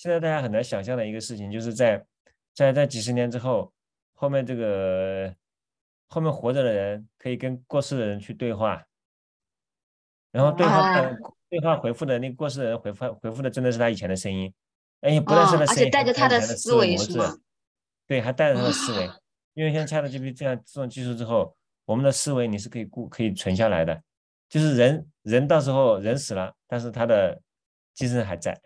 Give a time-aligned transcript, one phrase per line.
[0.00, 2.02] 现在大家很难想象的一个事情，就是在
[2.54, 3.70] 在在几十年之后，
[4.14, 5.34] 后面这个
[6.08, 8.82] 后面活着的人可以跟过世的人去对话，
[10.32, 11.18] 然后对话的、
[11.50, 14.50] 对话回复的那个过世的人回复回复的真的是他以前的声音，
[15.02, 17.18] 哎，不但是他哦而声音，且带着他的思维模式是？
[18.06, 19.20] 对，还带着他的思维哇，
[19.52, 21.54] 因为像 ChatGPT 这样这种技术之后，
[21.84, 24.02] 我们的思维你是可以固可以存下来的，
[24.48, 27.38] 就是人人到时候人死了，但是他的
[27.92, 28.58] 精神还在。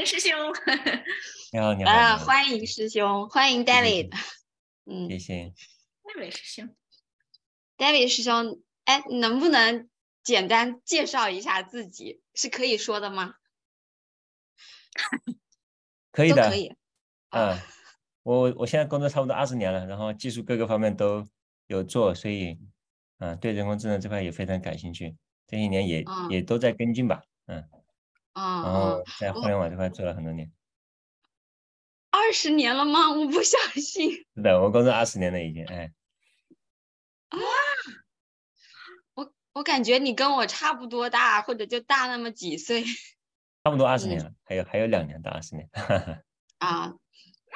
[0.00, 0.30] 迎师兄，
[1.52, 4.10] 你好，你好， 啊，欢迎师兄，欢迎 David。
[4.86, 5.52] 嗯谢谢。
[6.02, 6.74] 那位师兄
[7.76, 9.90] ，，David 师兄，哎，能不能
[10.22, 12.22] 简单介绍一下自己？
[12.34, 13.34] 是可以说的吗？
[16.10, 16.74] 可以的，可以。
[17.30, 17.58] 嗯，
[18.24, 21.28] 我我现在工作差不多二十年了，然后技术各个方面都
[21.66, 22.58] 有做，所以
[23.18, 25.14] 嗯，对人工智能这块也非常感兴趣，
[25.46, 27.68] 这些年也、嗯也都在跟进吧，嗯，
[28.32, 30.50] 嗯然后嗯，在互联网这块做了很多年。
[32.10, 33.10] 二十年了吗？
[33.10, 34.12] 我不相信。
[34.34, 35.92] 是的，我工作二十年了已经，哎，
[39.14, 42.84] 我我感觉你跟我差不多大，或者就大那么几岁
[43.64, 45.68] 差不多二十年嗯了，还有还有两年到二十年。
[46.58, 46.94] 啊。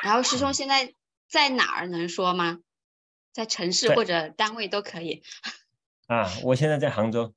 [0.03, 0.93] 然后师兄现在
[1.29, 2.61] 在哪儿能说吗？
[3.33, 5.25] 在城市或者单位都可以
[6.07, 7.35] 啊，我现在在杭州，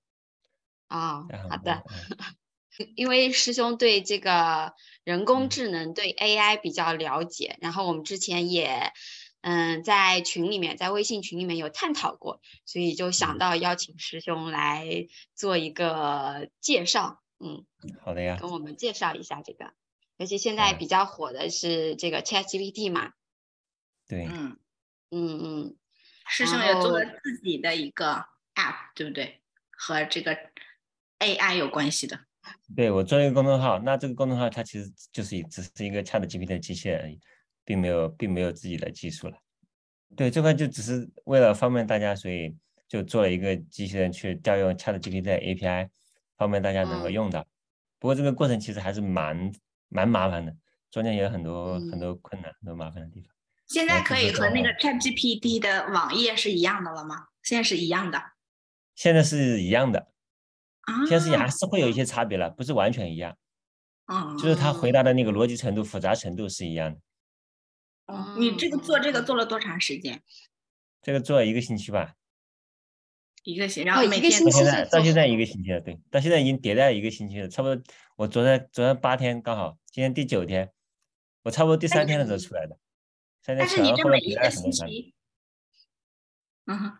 [0.87, 1.25] 啊。
[1.49, 2.35] 好的，嗯
[2.95, 8.91] 因为师兄对这个人工嗯智能、对 AI 比较了解，然后我们之前也
[9.41, 17.65] 嗯在群里面，在微信群里面有探讨过，所以就想嗯到邀请师兄来做一个介绍，嗯，
[18.03, 19.73] 好的呀，跟我们介绍一下这个。
[20.17, 23.13] 尤其现在嗯比较火的是这个 ChatGPT 嘛，
[24.07, 24.57] 对，嗯，
[25.11, 25.75] 嗯嗯，
[26.27, 28.25] 师兄也做了自己的一个
[28.55, 29.41] app，对不对？
[29.69, 30.35] 和这个
[31.19, 32.26] AI 有关系的。
[32.75, 37.19] 对我做一个公众号，那这个公众号它其实就是一只是一个 ChatGPT 的机器人而已，
[37.63, 39.37] 并没有并没有自己的技术了。
[40.15, 42.55] 对，这块就只是为了方便大家，所以
[42.87, 45.89] 就做了一个机器人去调用 ChatGPT 的 API，
[46.37, 47.45] 方便大家能够嗯用到。
[47.99, 49.51] 不过这个过程其实还是蛮
[49.89, 50.55] 蛮麻烦的，
[50.91, 53.29] 中间也有很多、很嗯多困难、很多麻烦的地方。
[53.67, 57.27] 现在可以和那个 ChatGPT 的网页是一样的了吗？
[57.43, 58.21] 现在是一样的
[58.95, 60.07] 现在是一样的，啊？
[61.07, 63.37] 现在是还是会有一些差别了，不是完全一样，
[64.05, 66.99] 嗯，就是他回嗯答的那个逻辑程度、复杂程度是一样的。
[68.07, 70.21] 哦你这个做这个嗯做了多长时间？
[71.01, 72.15] 这个做了一个星期吧，
[73.43, 77.83] 一个星，然哦后每天一个星期到现在是到现在一个星期了，对，到现在已经迭代一个星期了，差不多。
[78.15, 80.71] 我昨天昨天八天刚好，今天第九天，
[81.43, 82.77] 我差不多第三天的时候出来的。
[83.45, 84.49] 但是你这每一个。
[84.49, 85.13] 星期，
[86.65, 86.97] 嗯哼，嗯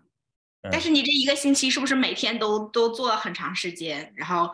[0.72, 4.13] 但是你这一个星期是不是每天都都做了很长时间？
[4.16, 4.53] 然后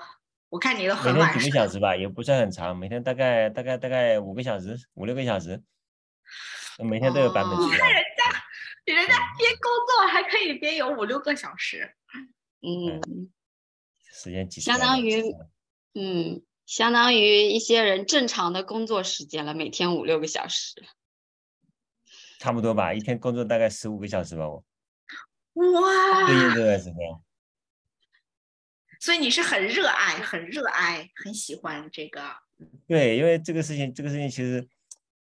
[0.50, 5.64] 我看你都每天几个小时吧，也不算很长，每天大概大概大概五个小时，五六个小时，
[6.78, 8.04] 每天都有版本哦出来。
[8.86, 11.96] 人家边工作还可以边有五六个小时。
[12.62, 13.32] 嗯。
[14.16, 15.24] 时间相当于
[15.96, 20.84] 嗯，相当于一些人正常的工作时间了，每天五六个小时。
[22.38, 24.64] 差不多吧，一天工作大概十五个小时吧，我
[25.54, 26.26] 哇！
[26.28, 26.96] 最近这段时间。
[29.00, 32.22] 所以你是很热爱、很热爱、很喜欢这个。
[32.88, 34.66] 对，因为这个事情，这个事情其实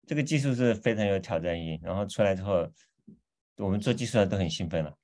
[0.07, 2.71] 这个技术是非常有挑战性，然后出来之后，
[3.57, 4.97] 我们做技术的都很兴奋了。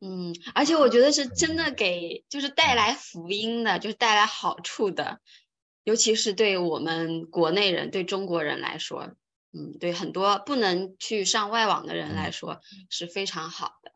[0.00, 5.20] 嗯，而且我觉得是真的给，就是带来福音的，就是带来好处的，
[5.82, 9.16] 尤其是对我们国内人，对中国人来说，
[9.52, 13.90] 嗯，对很多不能去上外网的人来说是非常好的。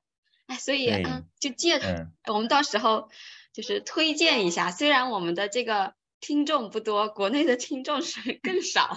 [0.50, 3.09] 哎，所以对嗯，就借嗯，我们到时候
[3.53, 8.91] 就是推荐一下，虽然我们的这个听众不多，国内的听众是更少，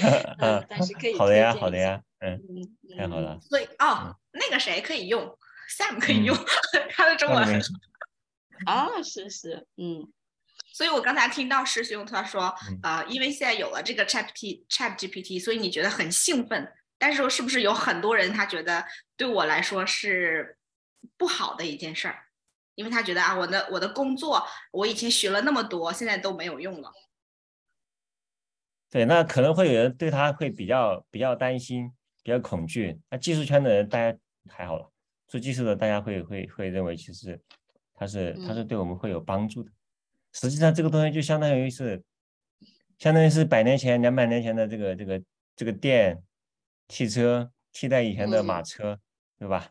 [0.40, 3.38] 嗯，但是可以好的呀，好的呀，嗯，嗯，太好了。
[3.42, 5.36] 所以哦嗯，那个谁可以用
[5.78, 6.36] ，Sam 可以嗯用，
[6.96, 7.68] 他的中文很那你们
[8.64, 10.10] 啊，是是，嗯
[10.72, 12.44] 所以我刚才听到师兄他说，
[12.80, 14.28] 啊呃，因为现在有了这个 Chat
[14.70, 16.72] Chat GPT，所以你觉得很兴奋。
[17.02, 18.84] 但是是不是有很多人他觉得
[19.16, 20.58] 对我来说是
[21.16, 22.26] 不好的一件事儿？
[22.76, 26.90] 因为他觉得啊，我的我的工作我以前学了那么多，现在都没有用了。
[28.88, 31.92] 对，那可能会有人对他会比较比较担心，
[32.22, 32.98] 比较恐惧。
[33.10, 34.18] 那技术圈的人大家
[34.48, 34.90] 还好了，
[35.28, 37.38] 做技术的大家会会会认为其实
[37.94, 39.70] 他是他是对我们会有帮助的。
[40.32, 42.02] 实际上这个东西就相当于是，
[42.98, 45.22] 相当于是百年前、两百年前的这个这个
[45.54, 46.22] 这个电
[46.88, 49.00] 汽车替代以前的马嗯车，
[49.38, 49.70] 对吧？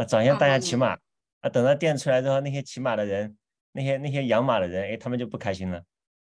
[0.00, 0.98] 那早先大家骑嗯马，
[1.40, 3.36] 啊，等到电出来之后，那些骑马的人，
[3.72, 5.84] 那些那些养马的人，哎，他们就不开心了，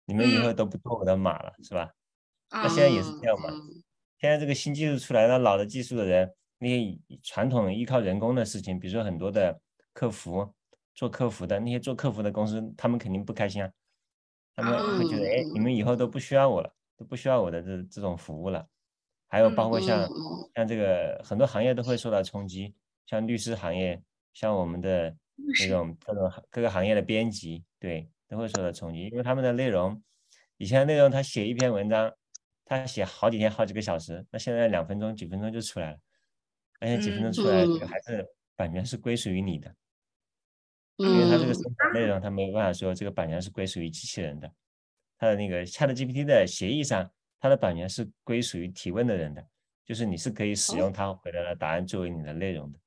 [0.04, 1.90] 你们以后嗯都不坐我的马了，是吧？
[2.52, 3.50] 那啊现在也是这样嘛。
[3.50, 3.82] 嗯
[4.18, 9.60] 现在这个新技术出来了，老的技术的人，那些传统依靠人工的事情，比如说很多的
[9.92, 10.54] 客服，
[10.94, 13.70] 做客服的那些做客服的公司，他们肯定不开心啊，
[14.54, 15.62] 他们会觉得，哎，你嗯。
[15.62, 18.64] 们以后都不需要我了，都不需要我的这这种服务了。
[19.26, 20.08] 还有包括像
[20.54, 22.74] 像这个很多行业都会受到冲击，
[23.06, 24.02] 像律师行业，
[24.34, 25.16] 像我们的
[25.60, 30.02] 那种各种各个行业的编辑，对，都会受到冲击，因为他们的内容，
[30.58, 32.12] 以前的内容他写一篇文章，
[32.64, 35.98] 他写好几天好几个小时，那现在两分钟几分钟就出来了，
[36.80, 39.74] 而且几分钟嗯出来，这个嗯还是版权是归属于你的，
[40.98, 41.54] 嗯，因为他这个。
[41.54, 44.50] 生产内容，他没有办法说这个版权是归属于机器人的，
[45.18, 49.46] 他的那个 ChatGPT 的协议上，它的版权是归属于提问的人的，
[49.84, 52.78] 就是你是可以使用它回答的答案作为你的内容的，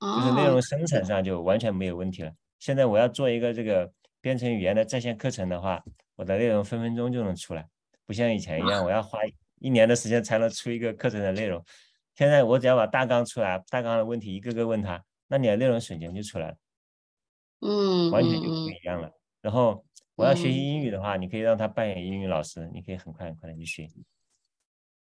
[0.00, 2.32] 就是内哦容生产上就完全没有问题了。
[2.58, 3.90] 现在我要做一个这个
[4.20, 5.82] 编程语言的在线课程的话，
[6.16, 7.66] 我的内容分分钟就能出来，
[8.04, 9.18] 不像以前一样，我要花
[9.60, 11.64] 一年的时间才能出一个课程的内容。
[12.14, 16.56] 现在我只要把大纲出来，大纲的问题一个个问他，那你的内容瞬间就出来了。
[17.60, 19.10] 嗯完全就不嗯一样了。
[19.40, 19.84] 然后
[20.14, 23.88] 我要学习嗯英语的话，你可以让他扮演英语老师，你可以很快很快的去学，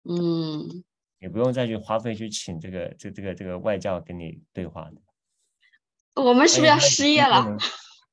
[0.05, 0.85] 嗯
[1.25, 4.91] 也不用再去花费去请这个这这个这个外教跟你对话
[6.17, 7.57] 我们是不是要失业了？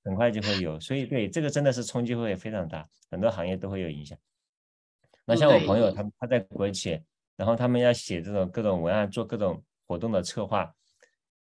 [0.06, 4.18] 很快就会有，所以对这个真的是冲击会非常大，很多行业都会有影响。
[5.26, 6.98] 那像我朋友，他他在国企，
[7.36, 10.74] 然后他们要写这种各种文案，做各种活动的策划，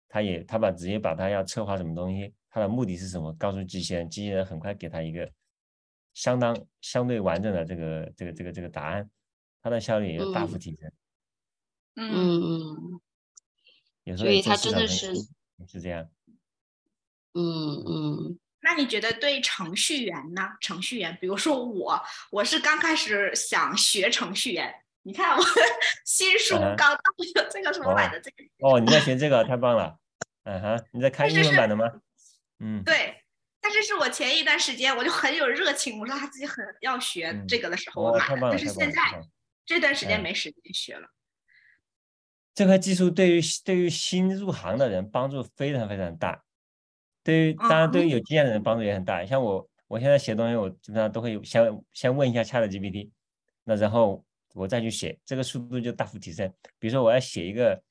[0.09, 5.31] 他也他把直接把他要策划什么东西，他的目的是什么，告诉机器人，机器人很快给他一个
[6.15, 9.09] 相当相对完整的这个这个这个这个答案，
[9.63, 10.91] 他的效率也有大幅嗯提升。
[11.97, 13.01] 嗯
[14.05, 15.15] 嗯所以它市场分真的是
[15.69, 16.09] 是这样。
[17.35, 20.43] 嗯嗯那你觉得对程序员呢？
[20.61, 25.43] 程序员，比如说我，我是刚开始想学程序员，你看我
[26.05, 27.01] 新书刚到，
[27.51, 29.99] 这个是我买的这个，哦，你在学这个，太棒了。
[30.45, 31.87] 嗯哼，你在看英文版的吗？
[32.59, 33.17] 嗯，对。
[33.63, 38.69] 但是是我前一段时间我就很有热情，我说他自己很要学嗯这个的时候我哦，买但是。
[38.69, 39.01] 现在
[39.65, 41.09] 这段时间嗯没时间学了。
[42.61, 46.45] 这块技术对于对于新入行的人帮助非常非常大，
[47.25, 49.25] 对于当然对于有经验的人帮助也很大。
[49.25, 51.65] 像我，我现在写东西，我基本上都会先
[51.95, 53.09] 先问一下 ChatGPT，
[53.65, 54.23] 那然后
[54.53, 56.53] 我再去写，这个速度就大幅提升。
[56.79, 57.83] 比如说我要写一个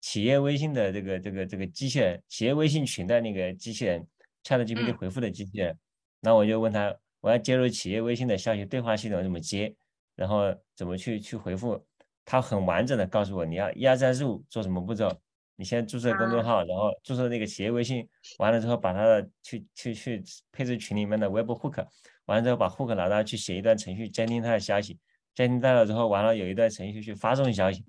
[0.00, 4.04] 企业微信的这个这个这个机器人，企业微信群的那个机器人
[4.42, 5.78] ，ChatGPT 嗯回复的机器人，
[6.18, 9.72] 那我就问他，我要接入企业微信的消息对话系统怎么接，
[10.16, 11.86] 然后怎么去去回复。
[12.26, 15.10] 他很完整的告诉我你要一二三四五做什么步骤，
[15.54, 18.06] 你先注册公众号，然后注册那个企业微信，
[18.38, 21.86] 完了之后把它的去去去配置群里面的 web hook，
[22.26, 24.98] 完了之后把 hook 拿到去写一段程序监听它的消息，
[25.34, 27.84] 监听到了之后，完了有一段程序去发送消息，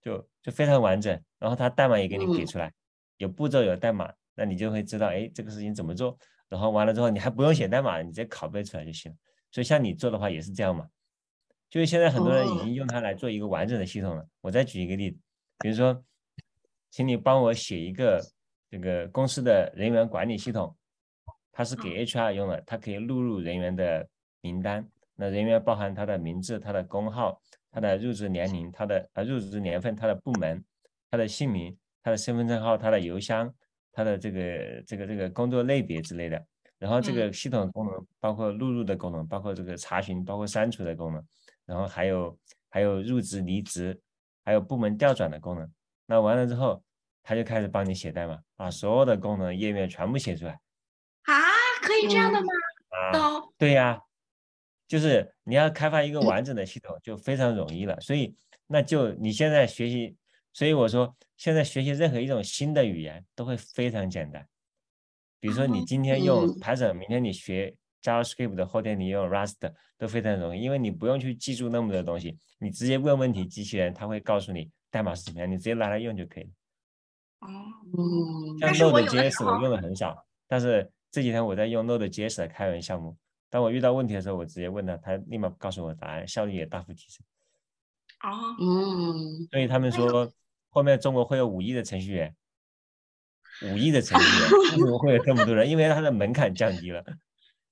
[0.00, 2.72] 就就非常完整，然后它代码也给你给嗯出来，
[3.18, 9.18] 有步骤有代码，那你就会知道哎这个事情怎么做，然后完了之后你还不用写代码，你直接拷贝出来就行了。
[9.52, 10.86] 所以像你做的话也是这样嘛。
[11.74, 14.24] 就是现在很多人已哦经用它来做一个完整的系统了。
[14.40, 15.18] 我再举一个例子，
[15.58, 16.04] 比如说，
[16.88, 18.24] 请你帮我写一个
[18.70, 20.72] 这个公司的人员管理系统，
[21.50, 24.08] 它是给 HR 用的，它可以录入人员的
[24.40, 24.88] 名单。
[25.16, 30.64] 那人员包含他的名字、他的工号、他的入职年龄、他的呃入职年份、他的部门、
[31.10, 33.52] 他的姓名、他的身份证号、他的邮箱、
[33.90, 36.40] 他的这个这个这个工作类别之类的。
[36.78, 41.20] 然后这个系统功能包括录入的功能，包括这个查询，包括删除的功能。
[41.66, 44.00] 然后还有还有入职、离职，
[44.44, 45.70] 还有部门调转的功能。
[46.06, 46.82] 那完了之后，
[47.22, 50.52] 他就开始帮你写代码，把所有的功能页面全部写出来
[51.22, 51.34] 啊，
[51.82, 52.46] 可以这样的吗？
[52.90, 53.12] 啊。
[53.12, 53.98] 都对呀，
[54.86, 57.98] 就是你要开发一个嗯完整的系统就非常容易了。
[58.00, 60.16] 所以那就你现在学习，
[60.52, 64.46] 所以我说现在学习任何一种新的语言都会非常简单。
[65.40, 67.74] 比如说你今天用嗯 Python，明天你学
[68.04, 76.50] JavaScript，的后天你用 Rust 都非常容易，因为你不用去记住那么多东西，你直接问问题，机器人它会告诉你代码是怎么样，你直接拿来用就可以了。
[77.40, 77.48] 哦，
[77.96, 83.16] 嗯像但是 Node 有的时 JS 我用的很少，但是这几天我在用 Node JS 的开源项目，
[83.48, 87.24] 当我遇到问题的时候，我直接问他，他立马告诉我答案，效率也大幅提升。
[88.22, 90.30] 哦，嗯所以他们说
[90.70, 92.34] 后面中国会有五亿的程序员，
[93.62, 95.68] 五亿的程序员为什么会有这么多人？
[95.68, 97.04] 因为它的门槛降低了，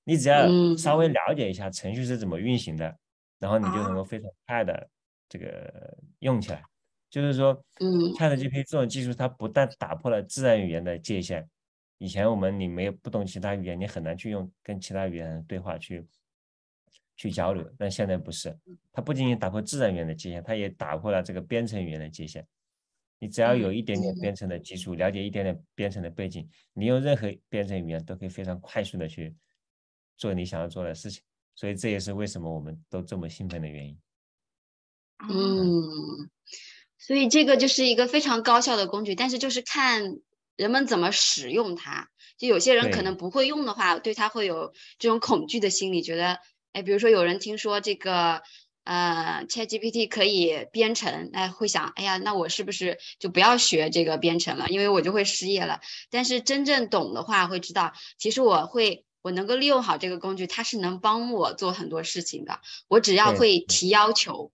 [0.03, 0.77] 你只要嗯。
[0.77, 2.97] 稍微了解一下程序是怎么运行的，
[3.39, 4.89] 然后你就能哦够非常快的
[5.29, 6.63] 这个用起来。
[7.09, 11.47] 就是说，嗯，ChatGPT 这种技术它不但打破了自然语言的界限，
[11.99, 16.05] 以前我们你没有不懂其他语言，你很难去用跟其他语言对话去
[17.15, 18.57] 去交流，但现在不是，
[18.91, 22.45] 它不仅仅打破自然语言的界限，它也打破了这个编程语言的界限。
[23.19, 29.33] 你只要有一点点编程的基础，了解一点点编程的背景，你用任何编程语言都可以非常快速的去
[30.17, 31.21] 做你想要做的事情。
[31.55, 33.97] 所以这也是为什么我们都这么兴奋的原因。
[35.29, 36.29] 嗯，
[36.97, 40.19] 所以这个就是一个非常高效的工具，但是就是看
[40.55, 42.09] 人们怎么使用它。
[42.37, 46.39] 就有些人可能不会用的话，对它会有这种恐惧的心理，觉得，
[46.73, 48.41] 哎，比如说有人听说这个，
[48.83, 55.79] 呃，ChatGPT 可以编程，哎，会想，哎呀，那我是不是就不要学这个编程了，因为我就会失业了。
[56.09, 62.59] 但是真正懂的话，会知道，其实我会，我能够利用好这个工具，它是能帮我做很多事情的。
[62.87, 64.51] 我只要会提要求。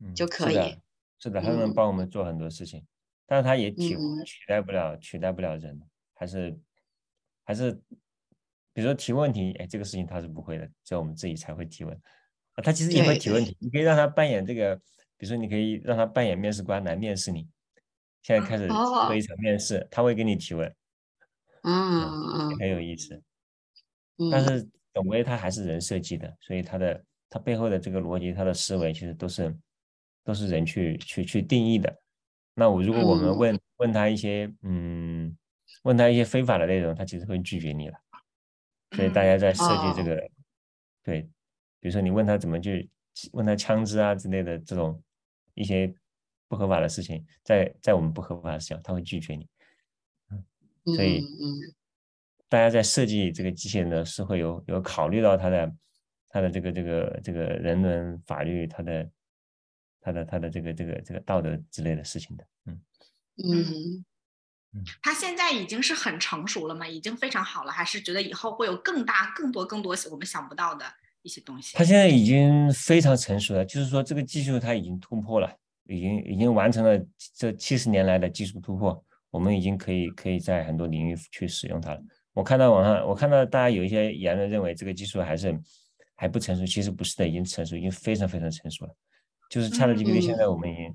[0.00, 0.78] 嗯，就可的以
[1.20, 2.84] 是的，它能嗯帮我们做很多事情，
[3.26, 5.80] 但是它也取嗯取代不了取代不了人，
[6.14, 6.58] 还是
[7.44, 7.72] 还是
[8.72, 11.94] 比如说提问题，哎，这个事情他是不会的，只有我们自己才会提问。
[12.54, 14.76] 啊，他其实也会提问题，你可以让他扮演这个，
[15.16, 17.48] 比如说你可以让他扮演面试官来面试你。
[18.22, 20.74] 现在开始哦做一场面试，他会给你提问，
[21.62, 22.00] 嗯
[22.50, 23.22] 也嗯很有意思。
[24.18, 29.56] 嗯，但是总归它还是人设计的，所以它的它背后的这个逻辑，它的思维其实都是
[30.22, 31.94] 都是人去去去定义的。
[32.54, 35.36] 那我如果我们嗯问问他一些嗯
[35.82, 37.98] 问他一些非法的内容，他其实会拒绝你了。
[38.92, 40.30] 所以大家在设计这哦个，
[41.02, 41.22] 对，
[41.80, 42.88] 比如说你问他怎么去
[43.32, 45.02] 问他枪支啊之类的这种
[45.54, 45.92] 一些
[46.46, 49.48] 不合法的事情，在在我们不合法的事情，他会拒绝你。
[50.94, 51.26] 所以
[52.48, 55.72] 大家在设计这个机器人的是会有有考虑到它的
[56.28, 59.10] 它的这个这个这个人伦法律，它的
[60.00, 62.80] 它的它的这个这个这个道德之类的事情的，嗯，
[63.42, 66.86] 嗯它现在已经是很成熟了嘛？
[66.86, 70.84] 已经非常好了，还是觉得以后会有更大、更多、更多我们想不到的
[71.22, 71.76] 一些东西？
[71.76, 77.00] 它现在已经非常成熟了，就是说这个技术它已经突破了，已经已经完成了
[77.34, 82.02] 这七十年来的技术突破，我们已经可以可以在很多领域去使用它了。
[82.34, 85.58] 我看到网上，我看到大家有一些言论认为这个技术还是
[86.16, 88.94] 还不成熟，其实不是的，已经成熟，已经非常非常成熟了。
[89.48, 90.94] 就是 ChatGPT 现在我们已经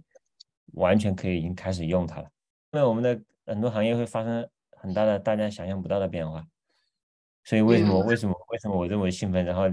[0.74, 2.30] 完全可以已经开始用它了，
[2.74, 6.46] 因为我们的很多行业会发生很大的大家想象不到的变化。
[7.46, 8.06] 所以为什么嗯。
[8.06, 9.64] 为什么为什么我认为兴奋，然后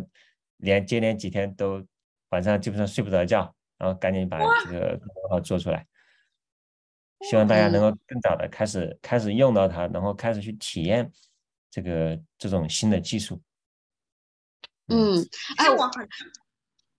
[0.59, 1.85] 连接连几天都
[2.31, 5.85] 晚上基本上睡不着觉，然后赶紧把这个公众号做出来，
[7.23, 7.81] 希望大家能。
[7.81, 11.11] 够更早的开始开始用到它，然后开始去体验
[11.77, 13.39] 这个这种新的技术。
[14.87, 15.19] 嗯，
[15.59, 16.09] 哎是，我很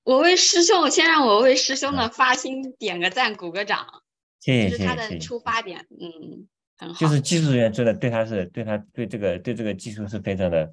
[0.03, 4.03] 我为师兄，先让我为师兄嗯的发心点个赞，鼓个掌，
[4.39, 5.25] 谢谢就是他的谢谢谢谢。
[5.25, 10.72] 出发点，嗯，很好，就是技术人员真的对他是对他对这个对这个技术是非常的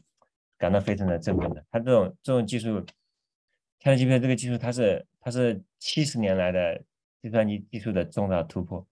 [0.58, 1.64] 感到非常的振奋的。
[1.70, 2.84] 他这种这种技术
[3.82, 6.82] ，ChatGPT 这个技术，它是它是七十年来的
[7.22, 8.86] 计算机技术的重大突破。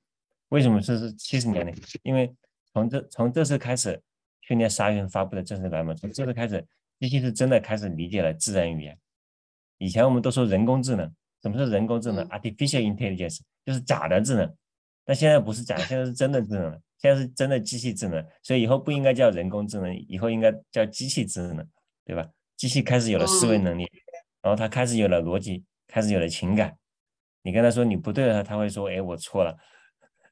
[0.48, 1.72] 为什么说是七十年呢？
[2.02, 2.34] 因为
[2.72, 4.00] 从这从这次开始，
[4.52, 6.62] 去年十二月份发布的正式版本，从这次开始，
[7.00, 8.94] 机器是真的开始理解了自然语言。
[9.78, 14.54] 以前我们都说人工智能，什么是人工智能、嗯 a r t i f i c i a l intelligence 就是假的智能，
[15.06, 21.66] 但现在不是假，现在是真的智能了，现在是真的机器智能，所以以后不应该叫人工智能，以后应该叫机器智能，
[22.04, 22.28] 对吧？
[22.58, 23.88] 机器开始有了思维嗯能力，
[24.42, 26.76] 然后它开始有了逻辑，开始有了情感。
[27.42, 29.56] 你跟他说你不对了，他会说，哎，我错了。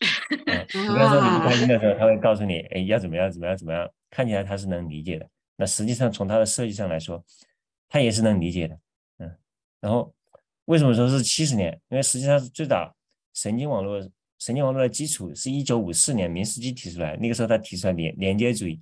[0.47, 5.29] 嗯，你跟他说你不开心的时候，他会告诉你，哎，要怎么样怎么样怎么样，看起来他是能理解的。
[5.57, 7.25] 那实际上从它的设计上来说，
[7.89, 8.79] 他也是能理解的。
[9.19, 9.37] 嗯，
[9.81, 10.13] 然后
[10.65, 11.73] 为什么说是七十年？
[11.89, 12.95] 因为实际上是最早
[13.35, 14.01] 神经网络，
[14.39, 18.81] 神经网络的基础是一九五四年明斯基提出来，那个时候他提出来连连接主义。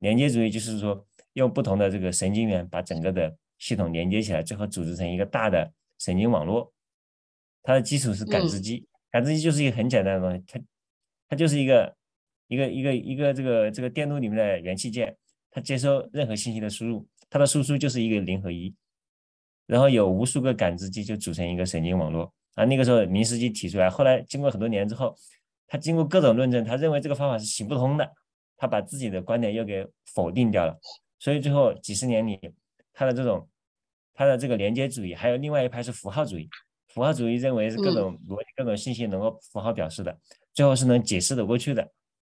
[0.00, 6.70] 连接主义就是说用不同的这个神经元把整个的系统连接起来，最后组织成一个大的神经网络。
[7.62, 10.60] 它的基础是感知机，感知机就是一个很简单的东西，它
[11.30, 11.95] 它就是一个
[12.48, 15.16] 一个一个一个这个这个电路里面的元器件，
[15.50, 18.74] 它接收任何信息的输入，它的输出就是一个零和一，
[19.66, 22.64] 然后有无数个感知机就组成一个神经网络啊。
[22.64, 25.16] 那个时候明斯基提出来，后来经过很多年之后，
[25.66, 28.08] 他经过各种论证，他认为这个方法是行不通的，
[28.56, 30.78] 他把自己的观点又给否定掉了。
[31.18, 32.38] 所以最后几十年里，
[32.92, 33.48] 他的这种
[34.14, 36.48] 他的这个连接主义，还有另外一派是符号主义。
[36.88, 40.18] 符号主义认为是各种逻辑、各种信息能够符号表示的，
[40.54, 41.86] 最后是能解释得过去的。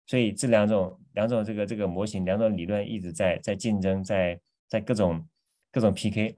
[0.06, 5.26] 所以这两种两种这个这个模型，两种理论一直在在竞争，在在各种
[5.70, 6.36] 各种 PK。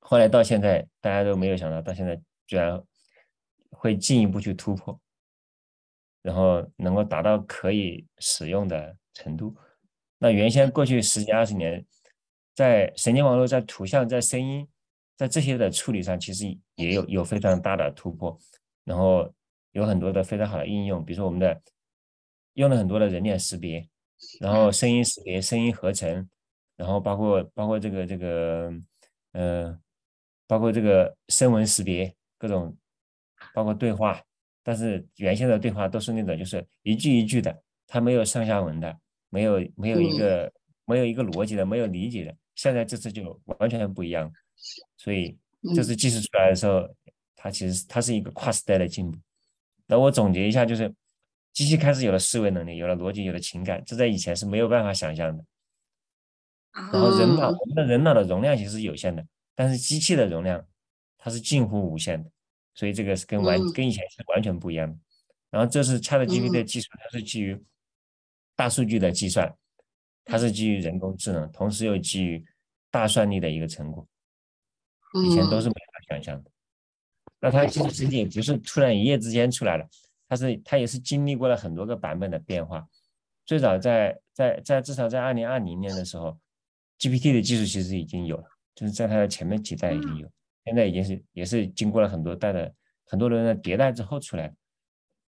[0.00, 2.82] 后来到现在，大家都没有想到，到现在居然
[3.70, 5.00] 会进一步去突破。
[6.22, 9.54] 然后能够达到可以使用的程度。
[10.16, 11.84] 那原先过去十几二十年，
[12.54, 14.66] 在神经网络、在图像、在声音、
[15.18, 16.46] 在这些的处理上，其实
[16.76, 18.38] 也有有非常大的突破，
[18.84, 19.30] 然后
[19.72, 21.60] 有很多的非常好的应用，比如说我们的
[22.54, 23.86] 用了很多的人脸识别，
[24.40, 26.28] 然后声音识别、声音合成，
[26.76, 28.72] 然后包括包括这个这个
[29.32, 29.78] 呃，
[30.46, 32.76] 包括这个声纹识别，各种
[33.52, 34.20] 包括对话，
[34.62, 38.98] 但是原先的对话都是那种就是一句一句的，它没有上下文的。
[39.30, 40.52] 没有没有一个
[40.84, 42.32] 没有一个逻辑的，没有理解的。
[42.54, 44.32] 现在这次就完全不一样，
[44.96, 45.36] 所以
[45.74, 46.88] 这次技术出来的时候，
[47.34, 49.18] 它其实它是一个跨时代的进步。
[49.88, 50.94] 那我总结一下，就是
[51.54, 55.42] 机器开始有了思维能力，有了逻辑，有了情感，这在以前是没有办法想象的。
[56.92, 60.62] 然后人脑，我们的人脑的容量其实是有限的，但是机器的容量
[61.16, 62.30] 它是近乎无限的，
[62.74, 64.98] 所以这个是跟完跟以前是完全不一样的。
[65.48, 67.58] 然后这是 ChatGPT 的技术，它是基于。
[68.56, 69.52] 大数据的计算，
[70.24, 72.40] 它是基于人工智能，同时又基于
[72.88, 74.06] 大算力的一个成果，
[75.24, 76.48] 以前都是没法想象的。
[77.40, 79.84] 那它其实实际也不是突然一夜之间出来的，
[80.28, 82.86] 它是它也是经历过了很多个版本的变化。
[83.46, 86.38] 最早在在在至少在二零二零年的时候
[86.98, 90.30] ，GPT 的技术其实已经有了，就是在它的前面几代已经有，
[90.64, 92.74] 现在已经是也是经过了很多代的
[93.06, 94.54] 很多轮的迭代之后出来的，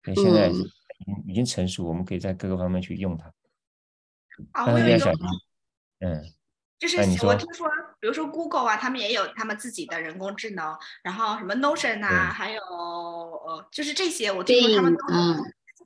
[0.04, 0.52] 所以现在。
[1.26, 3.26] 已经成熟，我们可以在各个方面去用它。
[4.52, 5.12] 啊，我有一个，
[5.98, 6.24] 嗯，
[6.78, 7.68] 就是我听说，
[8.02, 15.06] 比如说 Google 啊，他们也有他们自己的人工智能，然后什么 Notion 啊，还有呃，就是这些，我听说他们都，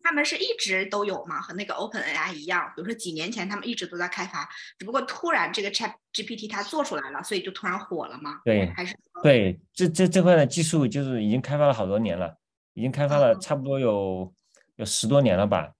[0.02, 2.72] 他们是一直都有嘛，和那个 Open AI 一样。
[2.76, 8.40] 比如说几年前他们一直都在开发，只不过突然这个 Chat GPT 它做出来了，所以就突然火了嘛。
[8.44, 12.36] 对，还是对，这这这块的技术就是已经开发了好多年了，
[12.74, 14.34] 已经开发了差不多有。
[14.78, 15.72] 有十多年了吧，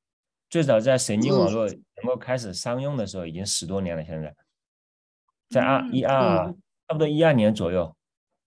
[0.50, 4.02] 最早在神经网络能够开始商用的时候，已经十多年了。
[4.06, 4.34] 现在，
[5.50, 6.54] 在二一二
[6.88, 7.96] 差不多一二年左右，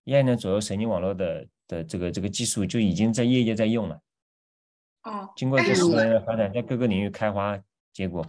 [0.05, 4.01] 一二年左右，神经网络的的这个这个技术就已经在业界在用了。
[5.05, 7.59] 哦，经过这十年的发展，在各个领域开花
[7.93, 8.25] 结果。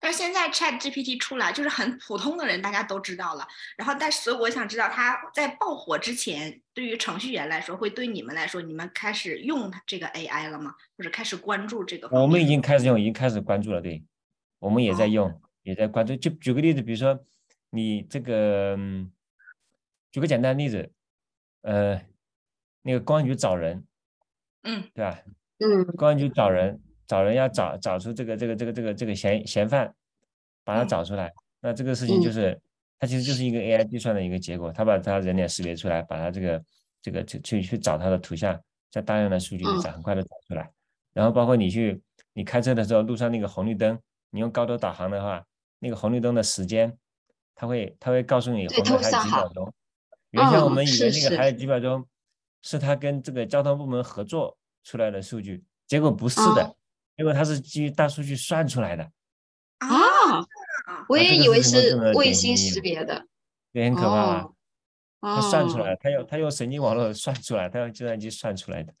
[0.00, 3.48] 但现在 Chat GPT 出来，就是很普通的人大家都知道了。
[3.78, 10.74] 然后，但所以我想知道，它在爆火之前，对于程序员来说，会对你们来说，你们开始用这个 AI 了吗？
[10.98, 12.06] 或者开始关注这个？
[12.10, 13.80] 我们已经开始用，已经开始关注了。
[13.80, 14.04] 对，
[14.58, 16.14] 我们也在用，也在关注。
[16.16, 17.18] 就举个例子，比如说
[17.74, 18.78] 你这个，
[20.12, 20.92] 举个简单的例子，
[21.62, 22.00] 呃，
[22.82, 23.84] 那个公安局找人，
[24.62, 25.20] 嗯，对吧？
[25.58, 26.80] 嗯，公安局找人。
[27.06, 29.94] 找人要找找出这个这个这个这个这个嫌嫌犯，
[30.64, 31.30] 把他找出来。
[31.60, 32.58] 那这个事情就是，
[32.98, 34.72] 它其实就是一个 AI 计算的一个结果。
[34.72, 36.64] 他把他人脸识别出来，把它这个
[37.02, 38.58] 这个去去去找它的图像，
[38.90, 40.70] 在大量的数据里找，很快的找出来。
[41.12, 42.00] 然后包括你去
[42.32, 45.44] 你开车的时候，路上那个红绿灯，你用高德导航的话，
[45.78, 46.96] 那个红绿灯的时间，
[47.54, 49.74] 它会他会告诉你后面还有几秒钟。
[50.30, 52.06] 原先我们以为那个还有几秒钟，
[52.62, 56.74] 是他跟这个交通部门合作出来的数据，结果不是的。
[57.16, 59.04] 因为它是基于大数据算出来的
[59.78, 60.44] 啊，
[61.08, 63.24] 我也以为是卫星识别的，
[63.70, 64.52] 也很可怕。
[65.20, 65.36] 啊！
[65.36, 68.92] 他算出来，他用他用神经网络算出来，他用计算机算出来的。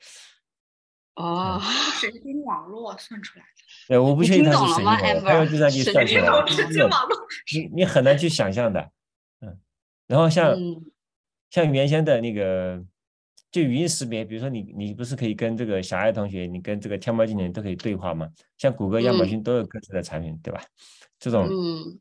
[1.16, 1.60] 哦，
[2.00, 3.62] 神经网络算出来的。
[3.88, 6.46] 对，我不确定它是神经网络，它用计算机算出来的。
[6.48, 7.16] 神经网络，
[7.52, 8.90] 你你很难去想象的。
[9.40, 9.58] 嗯，
[10.06, 10.56] 然后像
[11.50, 12.84] 像原先的那个。
[13.50, 18.28] 就语音识别，比如说你你不是可以跟这个小爱同学，你跟这个天猫精灵都可以对话吗？
[18.58, 20.60] 像谷歌、亚马逊都有各自的产品，对吧？
[21.20, 21.48] 这种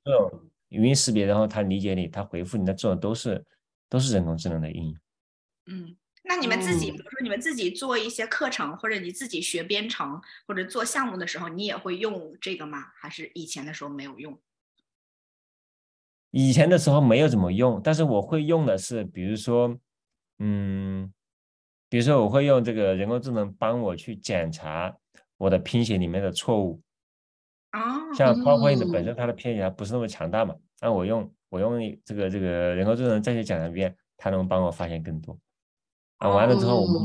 [0.03, 3.45] 这种语音识别，然后它理解你，它回复你，的这种都是
[3.87, 4.95] 都是人工智能的应用。
[5.67, 5.95] 嗯，
[6.33, 12.87] 那你们自己，比如说你们自己做一些课程，或者你自己学编程或者做项目的时候，你也会用这个吗？
[12.95, 14.35] 还是以前的时候没有用？
[16.31, 19.77] 以前的时候没有怎么用，但是我会用的是，比如说，
[20.39, 21.13] 嗯。
[21.87, 24.91] 比如说，我会用这个人工智能帮我去检查
[25.37, 26.81] 我的拼写里面的错误。
[27.69, 35.37] 啊，像 PowerPoint 本身它的拼写不是那么强大嘛，那我用我用这个这个人工智能再去检查一遍，它能帮我发现更多。
[36.17, 37.01] 啊，完了之后，我们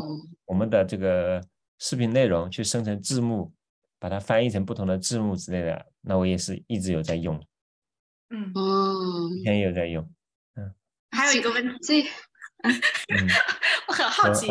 [0.46, 1.42] 我们的这个
[1.78, 3.52] 视频内容去生成字幕，
[3.98, 7.42] 把它翻译成不同的字幕之类的，那我也是一直有在用。
[8.30, 10.02] 嗯，哦，以前也有在用。
[10.54, 10.74] 嗯，
[11.10, 12.08] 还有一个问题。
[13.86, 14.48] 我很好奇，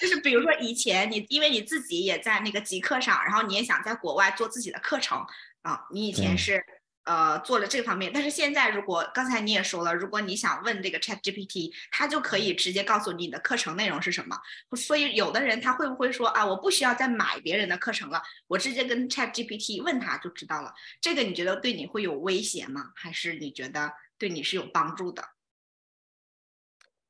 [0.00, 5.18] 就是比如说以前你因为你自己也在那个极客上，然后你也想在国外做自己的课程
[5.60, 6.64] 啊，你以前是
[7.04, 14.36] 呃做了这方面，但是现在如果刚才你也说了，如果你想问这个 Chat GPT，它就可以直接告诉你的课程内容是什么。
[14.76, 20.72] 所以有的人他会不会说啊，我不需要再买别人的课程了，我直接跟 Chat GPT 问他就知道了。
[21.00, 22.92] 这个你觉得对你会有威胁吗？
[22.94, 25.24] 还是你觉得对你是有帮助的？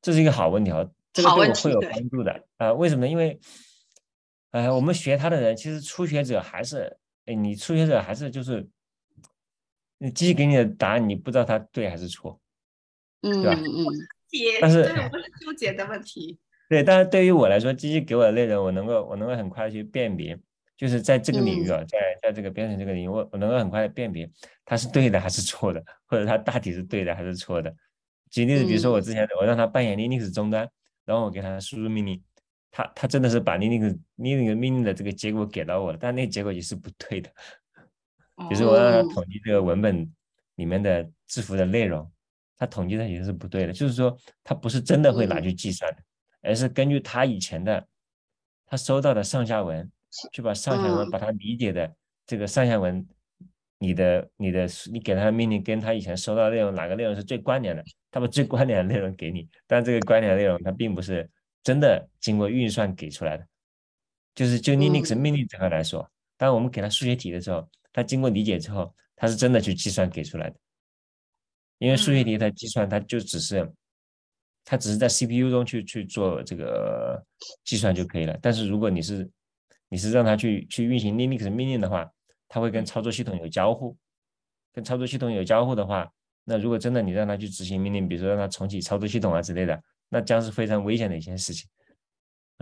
[0.01, 2.75] 这是一个好问题啊，这个对我会有帮助的呃？
[2.75, 3.09] 为什么呢？
[3.09, 3.39] 因为，
[4.51, 8.69] 呃，我们学它的人，其实初学者还是，哎，你初学者还是就是，
[10.03, 12.41] 你机器给你的答案，你不知道它对还是错，
[13.21, 13.57] 嗯，对吧？
[13.57, 13.87] 嗯，
[14.61, 16.37] 但是对，不是纠结的问题。
[16.69, 20.37] 对，但是对于我来说，机器给我的内容，我能够，我能够很快的去辨别，
[20.77, 24.29] 就是在这个领域啊，在在这个编程这个领域，我我能够很快的辨别
[24.65, 27.73] 它是对的还是错的，或者它大体是对的还是错的。
[28.29, 30.69] 举例子，比如说我之前我让他扮演 Linux 终端，
[31.05, 32.21] 然后我给他输入命令，
[32.73, 37.31] 他他真的是把 Linux Linux 命令的这个结果给到我了，但那个结果也是不对的。
[38.49, 40.11] 比如说我让他统计这个文本
[40.57, 42.11] 里面的字符的内容，
[42.59, 45.99] 他统计的也是不对的，就是说他不是真的会拿去计算的，
[46.43, 47.87] 而是根据他以前的
[48.67, 49.91] 他收到的上下文，
[50.33, 51.93] 去把上下文把他理解的
[52.27, 53.07] 这个上下文，
[53.79, 57.83] 你的你的你给他的命令跟他以前收到的内容哪个内容是最关联的？
[58.11, 61.29] 他把最关联的内容给你，但这个关联的内容它并不是
[61.63, 63.47] 真的经过运算给出来的，
[64.35, 70.57] 就是就 Linux 命令这块来说，当我们给他数学题的时候，它经过理解之后，他是真的去计算给出来的。
[71.79, 73.71] 因为数学题它计算它就只是，
[74.65, 77.21] 它只是在 CPU 中去去做这个
[77.65, 78.39] 计算就可以了。
[78.41, 79.29] 但是如果你是
[79.89, 82.09] 你是让它去去运行 Linux 命令的话，
[82.49, 83.97] 它会跟操作系统有交互，
[84.73, 86.11] 跟操作系统有交互的话。
[86.45, 91.69] 那如果真的你让他去执行命令，比如说让他重启操作系统啊之类的，那将是非常危险的一件事情，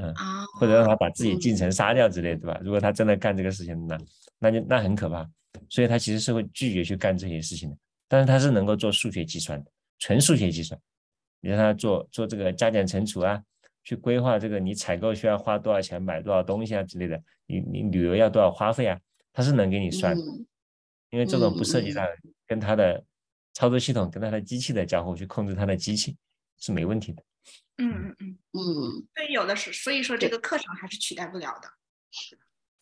[0.02, 0.14] 嗯，
[0.58, 2.60] 或者让他把自己进程杀掉之类，对吧？
[2.62, 3.98] 如果他真的干这个事情，那
[4.38, 5.28] 那就那很可怕，
[5.68, 7.76] 所以他其实是会拒绝去干这些事情的。
[8.08, 10.80] 但是他是能够做数学计算的，纯数学计算，
[11.40, 13.42] 你让他做做这个加减乘除啊，
[13.84, 18.98] 去规划这个你采购需要花多少钱买多少东西啊之类的，你你旅游要多少花费啊，
[19.32, 20.22] 他是能给你算的，
[21.10, 22.02] 因为这种不涉及到
[22.46, 23.02] 跟他的。
[23.52, 26.16] 操作系统跟他的机器的交互去控制他的机器
[26.60, 27.22] 是没问题的。
[27.80, 31.68] 嗯嗯嗯嗯，对，有的是，所以说这个课程还是取代不了的。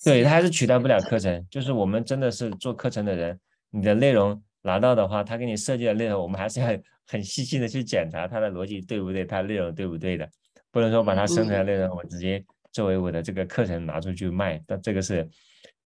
[0.04, 1.46] 对，它还是取代不了课程。
[1.50, 3.38] 就是我们真的是做课程的人，
[3.70, 6.68] 你的内容拿到的话，他给你设计的内容，我们还是要
[7.06, 10.28] 很细心的去检查它的逻辑对不对，它内容对不对的，
[10.70, 15.28] 不能说把它生成的内容我直接作为我的这个课程拿出去卖，但这个是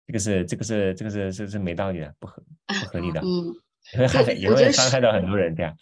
[0.08, 3.22] 这个是这个是这个是是是没道理的，不合不合理的。
[3.22, 3.54] 嗯。
[3.98, 5.76] 会害也会伤害到很多人，这样，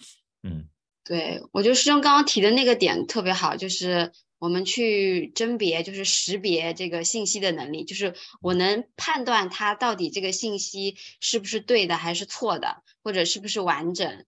[0.43, 0.65] 嗯，
[1.03, 14.25] 对我觉得师兄刚刚提的那个点特别好，就是我们去甄别，就是识别这个信息的能力，就是我能判断它到底这个信息是不是对的还是错的，或者是不是完整。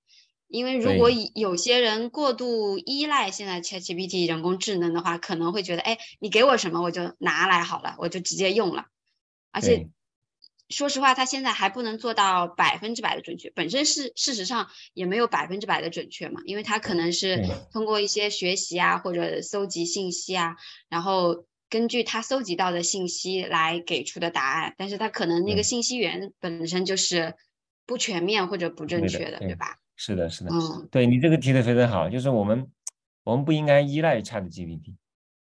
[0.47, 8.85] 因为如果有些人过度依赖现在 ChatGPT 人工智能的话，可能会觉得，哎，你给我什么我就拿来好了，我就直接用了，
[9.51, 9.87] 而且。
[10.71, 20.55] 说实话，它现在还不能做到百分之百的准确，本身是事实上也没有百分之百的准确嘛，因为它可能是通过一些学习啊或者搜集信息啊，
[20.89, 27.35] 然后根据它搜集到的信息来给出的答案，但是它可能那个信息源本身就是
[27.85, 29.77] 不全面或者不正确的，对吧？
[29.95, 32.71] 是的，是的，嗯，对你这个提的非常好，就是我们
[33.23, 34.95] 我们不应该依赖 ChatGPT，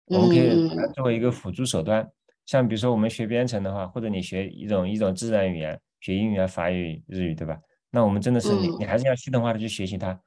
[0.06, 2.10] 我们可以作为一个辅助手段。
[2.50, 7.56] 像比如说我们学编程的话，或者你学一种一种自然语言，学英语啊、法语、日语，对吧？
[7.92, 10.20] 那我们真的是你你还是要系统化的去学习它。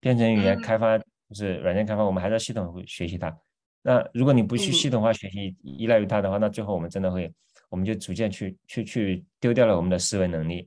[0.00, 3.32] 编程语言开发就是软件开发，我们还是要系统学习它。
[3.80, 7.32] 那如果你不去系统化学习，依赖于它的话，那最后我们真的会，
[7.68, 10.66] 我们就逐渐去去去丢掉了我们的思维能力，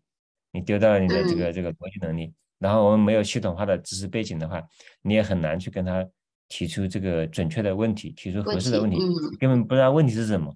[0.54, 2.34] 你丢掉了你的这个这个逻辑能力。
[2.58, 4.64] 然后我们没有系统化的知识背景的话，
[5.02, 6.08] 你也很难去跟他
[6.48, 8.98] 提出这个准确的问题，提出合适的问题，
[9.42, 10.56] 根本不知道问题是什么。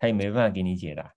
[0.00, 1.14] 他也没办法给你解答。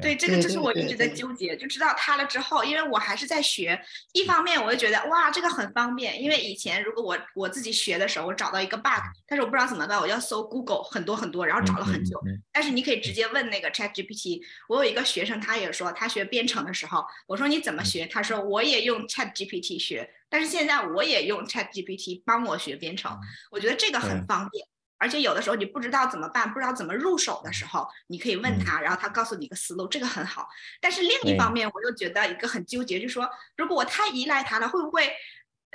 [0.00, 3.78] 对，这个就是我一直在纠结，就知道它了之后，因为我还是在学。
[4.14, 12.18] 一方面，我就觉得哇，这个很方便，因为以前如果我我自己学的时候，我找到一个 bug，但是我不知道怎么办，我要搜 Google 很多很多，然后找了很久。
[12.50, 14.40] 但是你可以直接问那个 Chat GPT。
[14.68, 18.06] 我有一个学生，他也说他学编程的时候，我说你怎么学？
[18.06, 23.16] 他说我也用 Chat GPT 学，但是现在我也用 Chat GPT 帮我学编程。
[23.50, 24.66] 我觉得这个很方便。
[25.02, 30.46] 而且有的时候你不知道怎么办，不知道怎么入手的时候，你可以问他，然后他告诉你一个思路，这个很好。
[30.80, 35.10] 但是另一方面，我又觉得一个很纠结，就是说，如果我太依赖他了，会不会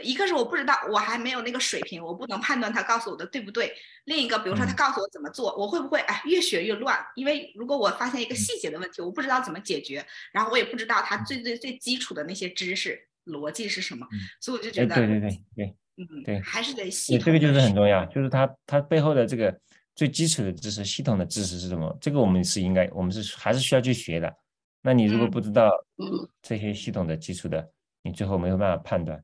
[0.02, 3.76] 一个是我不知道，我还没有那个水平，我不能判断他告诉我的对不对。
[4.06, 7.06] 另一个，比如说他嗯告诉我怎么做，我会不会哎越学越乱？
[7.16, 15.76] 因为如果我发现一个嗯细节的问题，我不知道怎么解决，然后我也不知道他最最最基础的那些知识逻辑是什么，嗯所以我就觉哎，得，对对对对。
[15.98, 17.26] 嗯，对还是得系，统。
[17.26, 19.56] 这个就是很重要，就是它它背后的这个
[19.96, 21.98] 最基础的知识、系统的知识是什么？
[22.00, 24.34] 这个我们是应该，我们是还是需要去学的。
[24.82, 27.68] 那你如果嗯不知道嗯这些系统的基础的，
[28.04, 29.22] 你最后没有办法判断，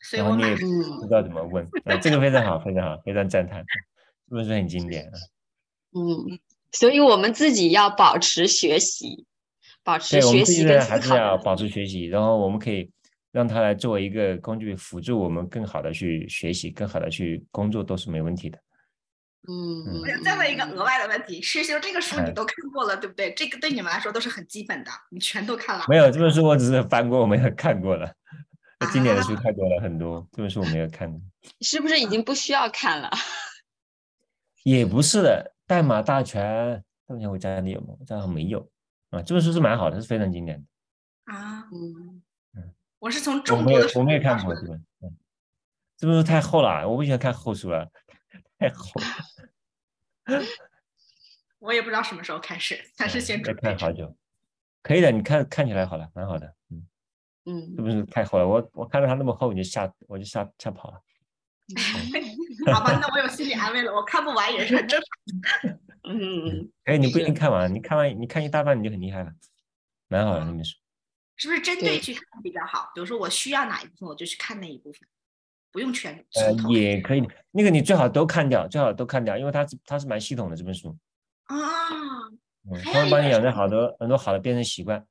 [0.00, 1.64] 所以我买然后你也不嗯知道怎么问。
[1.84, 3.60] 啊，这个非常好，非常好，非常赞叹，
[4.28, 5.12] 是不是很经典啊？
[5.94, 6.40] 嗯，
[6.72, 9.26] 所以我们自己要保持学习，
[9.84, 12.90] 保持对，我们自己学习跟的还是要保持学习，然后我们可以
[13.32, 18.58] 让它来作为一个工具，辅助我们更好的去学习，更好的去工作，都是没问题的。
[19.48, 23.32] 嗯，我想再问一个额外的问题，师兄，这个书你哎都看过了，对不对？
[23.34, 25.84] 这个对你们来说都是很基本的，你全都看了。
[25.88, 28.12] 没有这本书，我只是翻过，我没有看过了。
[28.80, 30.26] 那经典的书啊 太多了，很多。
[30.32, 31.20] 这本书我没有看过，
[31.60, 33.08] 是不是已经不需要看了？
[34.64, 35.54] 也不是的。
[35.66, 36.42] 代码大全，
[37.06, 37.94] 代码大全我家里有吗？
[38.00, 38.68] 我家好像没有
[39.10, 39.22] 啊。
[39.22, 41.32] 这本书是蛮好的，是非常经典的。
[41.32, 42.22] 啊，嗯，
[42.98, 44.76] 我是从我没有众多的，书我没有看过这本。
[45.02, 45.16] 嗯，
[45.96, 47.90] 这本书太厚了，我不喜欢看厚书了，
[48.58, 49.06] 太厚了。
[51.58, 54.16] 我也不知道什么时候开始， 但是先准备着看好久。
[54.82, 56.54] 可以的，你看看起来好了，蛮好的。
[56.70, 56.86] 嗯，
[57.44, 61.02] 嗯这本书太厚了，我我看到它那么厚，我就吓我就吓吓跑了。
[62.72, 65.78] 好吧，那我有心理安慰了，我看不完也是很正常。
[66.04, 69.32] 嗯，哎，你不一定看完，你看完你看一大半你就很厉害了，
[70.08, 70.76] 蛮好的那本书。
[71.36, 72.90] 是不是针对对去看比较好？
[72.94, 75.08] 比如说我需要哪一部分，我就去看那一部分，
[75.70, 80.96] 不用全呃，也可以，那个你最好都看掉，最好都看掉，因为它是它是蛮系统的这本书，
[81.44, 81.56] 啊。
[82.68, 85.06] 嗯，会帮你养成好多很多好的变成习惯。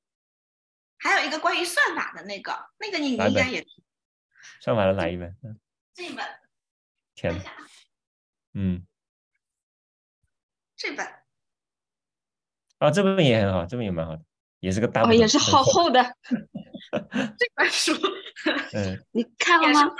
[0.97, 3.65] 还有一个关于算法的那个，那个你应该也
[4.59, 5.33] 算法的哪一本？
[5.41, 5.57] 嗯，
[5.93, 6.25] 这本，
[7.15, 7.41] 天
[8.53, 8.85] 嗯，
[10.75, 11.07] 这本
[12.79, 14.23] 啊，这本也很好，这本也蛮好的，
[14.65, 16.01] 也是个大哦，也是好厚的，
[17.37, 17.93] 这本书
[18.73, 19.91] 嗯， 你看了吗？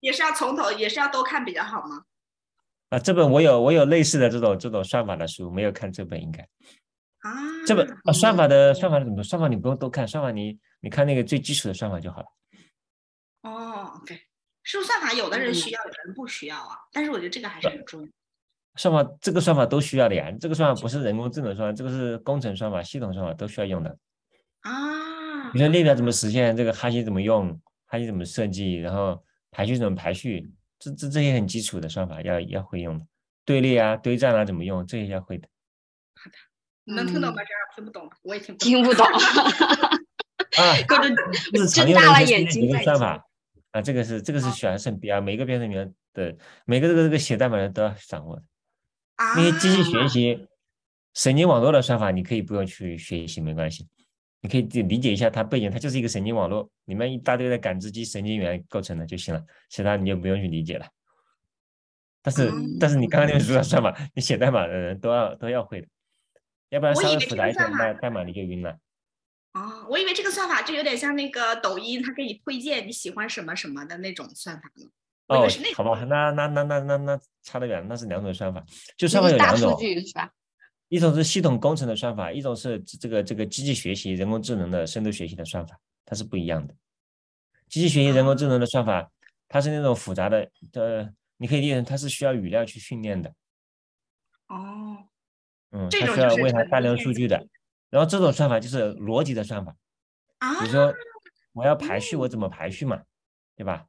[0.00, 2.02] 也是要从头，也是要都看比较好吗？
[2.88, 6.40] 啊，这本我有我有类似的这种这种算法的书，没有看这本应该。
[7.18, 7.30] 啊，
[7.66, 9.22] 这本啊，算法的算法的怎么？
[9.22, 12.26] 算法你不用都看，算法你你看那个最基础的算法就好了。
[13.42, 14.18] 哦，OK，
[14.62, 18.08] 数算法有的人需嗯要，有的人不需要啊，但是我觉得这个还是很重要。
[18.76, 23.98] 算法这个算法都需要的呀，这个算法不是人工智能算法，这个是工程算法、系统算法都需要用的。
[24.70, 25.50] 啊。
[25.52, 33.06] 比如说列表怎么实现，这个哈希怎么用，哈希怎么设计，然后排序怎么排序，这这这些很基础的算法要要会用的。
[33.44, 35.48] 队列啊、堆栈啊怎么用，这些要会的。
[36.84, 37.42] 你能听懂吗？
[37.42, 37.46] 嗯。
[37.46, 39.06] 这样听不懂，我也听不听不懂，
[40.56, 41.14] 啊，各种
[41.68, 43.24] 睁大了眼睛在听算法
[43.72, 48.42] 啊，这个是这个是选胜比啊，每个编程语言的每个这个这个写代码的都要掌握的。
[49.16, 50.48] 啊，那些机器学习、
[51.14, 53.86] 神经网络的算法，你可以不用去学习，没关系。
[54.40, 60.86] 你可以理理解一下它背景，它就是一个神经网络，里面一大堆的感知机、神经元构成的就行了，其他你就不用去理解了。
[62.22, 65.88] 但是，但是你刚刚那个书的算法， 你写代码的人都要都要会的，
[66.70, 68.78] 要不然稍微复杂一点，代代码你就晕了。
[69.54, 74.86] 哦，我以为这个算法就有点像那个抖音，它给你推荐你喜欢什么什么的那种算法呢。
[75.28, 78.60] 哦是那，好吧，那那那那那那差得远，那是两种算法。
[78.96, 80.30] 就那算法有两种，据是吧？
[80.88, 86.74] 一种是系统工程的算法，一种是这个这个机器学习、人工智能的深度学习的算法，它是不一样的。
[87.68, 89.10] 机器学习、人工智能的算法，
[89.48, 93.34] 它是那种复杂的，呃，你可以理解成它是需要语料去训练的，
[94.48, 94.98] 哦，
[95.72, 97.46] 嗯，这它需要为它大量数据的。
[97.90, 99.74] 然后这种算法就是逻辑的算法，
[100.38, 100.92] 啊比如说
[101.52, 103.02] 我要排序，我怎么排序嘛，
[103.56, 103.86] 对吧？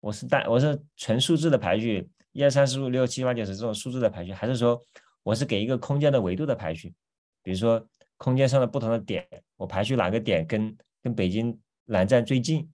[0.00, 4.80] 我是单我是纯数字的排序，一二三四五六七八九十这种数字的排序，还是说
[5.28, 6.94] 我是给一个空间的维度的排序？
[7.42, 7.86] 比如说
[8.16, 12.66] 空间上的不同的点，我排序哪个点跟跟北京南站最近，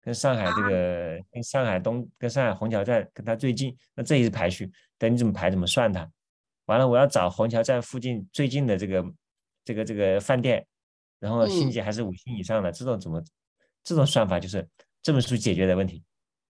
[0.00, 4.72] 跟上海这个跟上海东跟上海虹桥站跟它最近，那这也是排序。
[4.96, 6.10] 等你怎么排怎么算它？
[6.64, 9.04] 完了，我要找虹桥站附近最近的这个
[9.62, 10.66] 这个这个饭店，
[11.18, 13.22] 然后星嗯级还是五星以上的，这种怎么
[13.84, 14.66] 这种算法就是
[15.02, 16.02] 这本书解决的问题。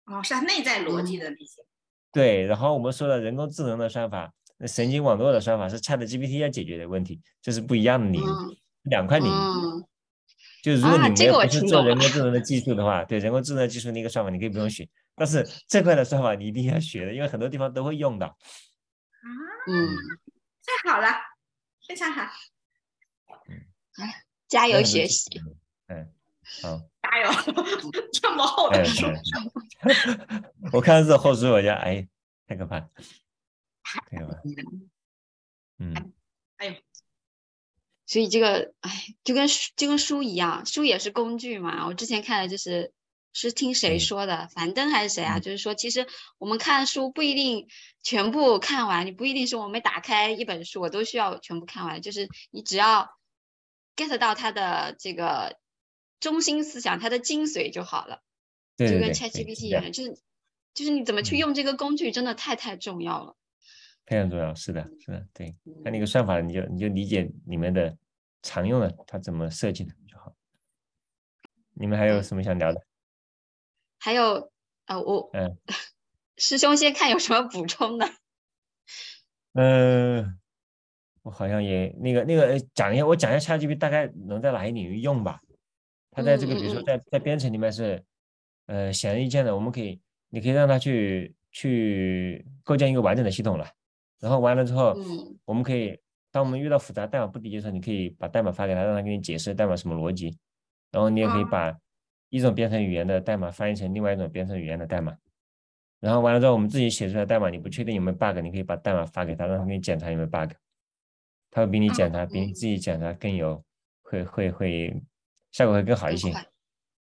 [0.05, 1.65] 哦，是它内在逻辑的那些。
[2.13, 9.31] 对，然后我们说的人工智能的算法，那神经网络的算法是 Chat GPT 要解决的问题，这是不一样的领域，嗯两块领域。
[9.31, 9.87] 嗯
[10.63, 18.27] 就是如果你没有不是做人工智能的技术的话，对人工智能技术那个算法你可以不用学，但是这块的算法你一定要学的，因为很多地方都会用到。
[18.27, 18.37] 啊，
[19.69, 19.97] 嗯，
[20.85, 21.09] 太好了，
[21.89, 22.25] 非常好。
[23.49, 23.57] 嗯
[24.49, 25.31] 加油学习。
[25.87, 26.13] 嗯，
[26.63, 27.31] 好，加油！
[28.13, 29.07] 这么厚的书，
[30.73, 32.07] 我看到这厚书，我就哎，
[32.47, 32.89] 太可怕，太
[33.83, 34.07] 可怕。
[35.79, 36.13] 嗯，
[36.57, 36.75] 哎呦，
[38.07, 41.87] 所以这个哎，就跟就跟书一样，书也是工具嘛。
[41.87, 42.93] 我之前看的就是
[43.33, 45.39] 是听谁说的，樊登还是谁啊？
[45.39, 47.69] 就是说，其实我们看书不一定
[48.03, 52.03] 全部看完，你不一定是我们打开一本书，我都需要全部看完。
[52.03, 53.17] 就是你只要
[53.97, 55.59] get 到它的这个
[56.19, 58.23] 中心思想，它的精髓就好了。
[58.77, 60.19] 对就跟 ChatGPT 一样，就是
[60.75, 63.37] 就是你怎么去用这个工具，真的太太重要了。
[64.11, 67.97] 非常重要，是的，是的，对，看那个算法，你就你就理解里面的
[68.43, 70.35] 常用的它怎么设计的就好。
[71.75, 72.83] 你们还有什么想聊的？
[74.01, 74.51] 还有，
[74.87, 75.57] 呃，我，嗯，
[76.39, 78.11] 师兄先看有什么补充的。
[79.53, 80.41] 嗯，
[81.23, 85.41] 我好像也那个那个讲一下，我讲一下 ChatGPT 大概能在哪些领域用吧。
[86.11, 88.05] 它在这个比如说在在编程里面是
[88.67, 93.71] 呃显而易见的，我们可以你可以让它去去构建一个完整的系统了。
[94.21, 94.95] 然后完了之后，
[95.45, 95.99] 我们可以，
[96.31, 100.39] 当我们遇到复杂代码不理解的时候，你可以把代码发给他，让他给你解释代码什么逻辑。
[100.93, 101.77] 然后你也可以把
[102.29, 105.17] 一种编程语言的代码翻译成另外一种编程语言的代码。
[106.01, 110.53] 然后完了之后，我们自己写出来代码，你不确定有没有 bug，你可以把代码发给他，让他给你检查有没有 bug。
[111.51, 113.63] 他会比你检查，比你自己检查更有，
[114.03, 115.03] 会会会
[115.53, 116.33] 效果会更好一些。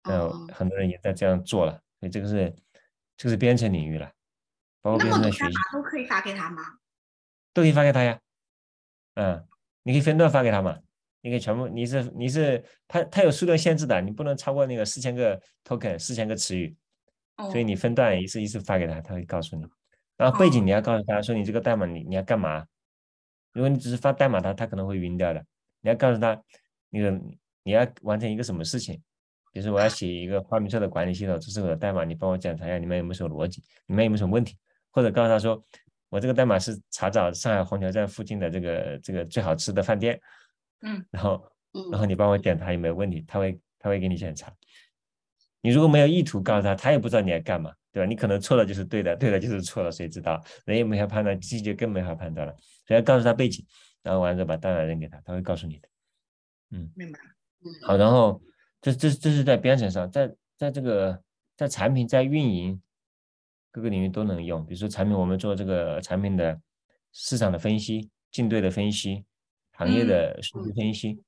[0.02, 2.54] 嗯，很多人也在这样做了，所以这个是
[3.16, 4.08] 这个是编程领域了，
[4.82, 6.62] 包括编程的学习都可以发给他吗？
[7.56, 8.20] 都可以发给他呀，
[9.14, 9.42] 嗯，
[9.82, 10.78] 你可以分段发给他嘛，
[11.22, 16.76] 你可以全部，你是你是他他有数量限制的，你不能超过那个四千个 token 四千个词语，
[17.50, 19.64] 所以你分段一次一次发给他，他会告诉你。
[20.18, 22.62] 然后背景你要告诉他说你这个代码你你要干嘛，
[23.54, 25.42] 如果你只是发代码他他可能会晕掉的，
[25.80, 26.38] 你要告诉他
[26.90, 27.10] 那个
[27.62, 29.02] 你要完成一个什么事情，
[29.50, 34.58] 比如说我要写一个花名册的管理系统，这是我的代码，你帮我检查一下里面有没有什么逻辑，里面有没有什么问题，
[34.90, 35.64] 或者告诉他说。
[36.08, 40.18] 我这个代码是查找上海虹桥站附近的这个这个最好吃的饭店，
[40.82, 41.44] 嗯，然后
[41.90, 44.52] 然后你帮我检查有没有问题，他会他会给你检查。
[45.62, 48.06] 你如果没有意图告诉他，他也不知道你在干嘛，对吧？
[48.08, 50.40] 你可能错了就是对的，对的就是错了，谁知道？
[50.64, 52.54] 人也没法判断，机器就更没法判断了。
[52.86, 53.66] 所以要告诉他背景，
[54.02, 55.88] 然后完了把代码扔给他，他会告诉你的。
[56.70, 57.18] 嗯，明白。
[57.82, 58.40] 好，然后
[58.80, 61.20] 这这这是在编程上，在在这个
[61.56, 62.80] 在产品在运营。
[63.76, 66.58] 各个领域都能用，比如说产品，我们做这个产品的
[67.12, 69.22] 市场的分析、竞对的分析、
[69.72, 70.72] 行业的数据。
[70.72, 71.22] 分析，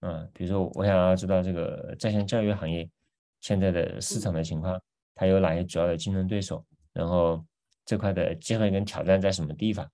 [0.00, 2.86] 嗯，比如说我想要知道这个在线教育行业
[3.40, 4.44] 现在的市场的。
[4.44, 4.78] 情况，
[5.14, 7.42] 它有哪些主要的竞争对手，然后
[7.86, 9.90] 这块的机会跟挑战在什么地方，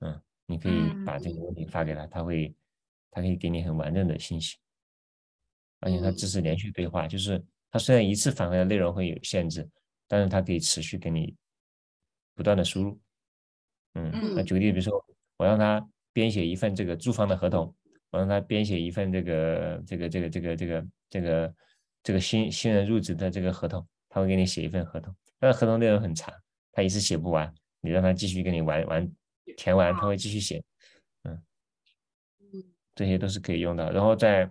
[0.00, 0.74] 嗯，你可以
[1.06, 1.64] 把这个问题。
[1.66, 2.52] 发给他，他会
[3.12, 4.56] 他可以给你很完整的信息，
[5.78, 6.26] 而且它支。
[6.26, 9.64] 持连续对话，就是它虽然一次返回的内容会有限制。
[10.08, 11.36] 但是它可以持续给你
[12.34, 12.98] 不断的输入，
[13.94, 15.04] 嗯，那举个例子，比如说
[15.36, 17.74] 我让他编写一份这个租房的合同，
[18.10, 21.54] 我让他编写一份这个这个这个这个这个这个
[22.02, 26.32] 这个新新人入职的这个合同，他会给你写一份合同，但是合同内容很长，
[26.72, 29.12] 他一次写不完，你让他继续给你完完
[29.58, 30.64] 填完，他会继续写，
[31.24, 31.42] 嗯，
[32.94, 33.92] 这些都是可以用的。
[33.92, 34.50] 然后在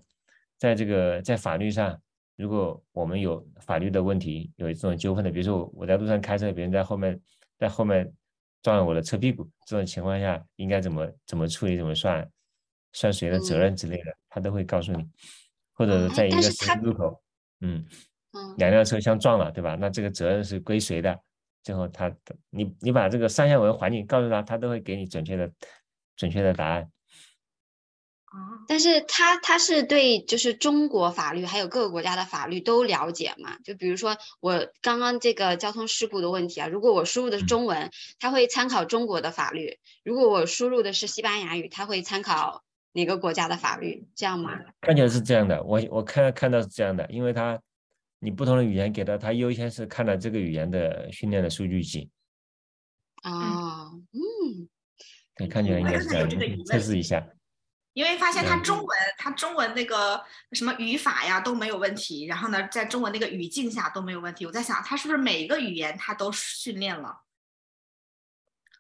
[0.58, 2.00] 在这个在法律上。
[2.38, 7.20] 如果我们有法律的问题，有这种纠纷的，比如说我我在路上开车，别人在后面
[7.58, 8.10] 在后面
[8.62, 12.30] 撞了我的车屁股，这种情况下应该怎么怎么处理，怎么算
[12.94, 15.04] 算谁的责任之类的，他都会告诉你。
[15.74, 17.22] 或者在一个十字路口，
[17.62, 17.86] 嗯，
[18.58, 19.76] 两辆车相撞了，对吧？
[19.76, 21.20] 那这个责任是归谁的？
[21.64, 22.16] 最后他
[22.50, 25.52] 你你把这个上下文环境告诉他，他都会给你准确的
[26.16, 26.90] 准确的答案。
[28.68, 33.58] 但是他他是对就是中国法律还有各个国家的法律都了解嘛？
[33.64, 44.06] 就比如说我刚刚这个交通事故的问题啊，如果我输入的是中文，他会参考中国的法律；如果我输入的是西班牙语，他会参考哪个国家的法律？
[44.14, 44.52] 这样吗？
[44.82, 47.60] 看起来是这样的，我我看看到是这样的，因为他
[48.20, 52.10] 你不同的语言给他，他优先是看了这个语言的训练的数据集。
[53.24, 54.68] 哦，嗯，
[55.38, 56.30] 对，看起来应该是这样，
[56.66, 57.26] 测试一下。
[57.98, 64.46] 因为发现他中文，他中文那个什么语法呀都没有问题，然后呢，在中文那个语境下都没有问题。
[64.46, 67.24] 我在想，他是不是每一个语言他都训练了？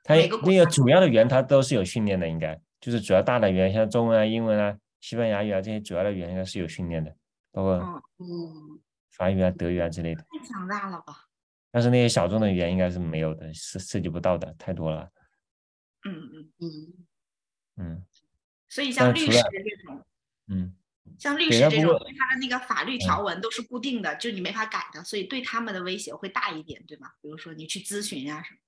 [0.03, 0.37] 他那个
[0.67, 7.11] 主要的语言他都是有训练的，应该就是主要大的语言，像中文啊、英文啊、西班牙语啊这些主要的语言应该是有训练的，
[7.51, 7.73] 包括
[8.19, 10.21] 嗯法语啊、德语啊之类的。
[10.21, 11.25] 太强大了吧？
[11.71, 15.09] 但是那些小众的语言应该是没有的，是涉及不到的，太多了。
[16.05, 16.93] 嗯嗯嗯
[17.77, 18.05] 嗯。
[18.69, 20.03] 所以像律师这种，
[20.47, 20.73] 嗯。
[21.17, 27.07] 像律师这种对他的那个法律条文都是固定的，就你没法改的，所以对他们的威胁会大一点，对吗？
[27.21, 28.59] 比如说你去咨询呀、什么。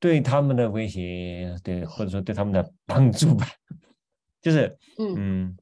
[0.00, 3.46] 对他们的威胁，对或者说对他们的帮助吧，
[4.40, 5.14] 就是嗯。
[5.16, 5.56] 嗯，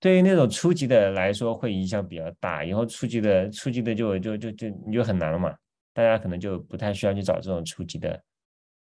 [0.00, 5.56] 对于那种初级的来说会影响比较大，以后初级的初级的就就就就你就很难了嘛，
[5.94, 8.22] 大家可能就不太需要去找这种初级的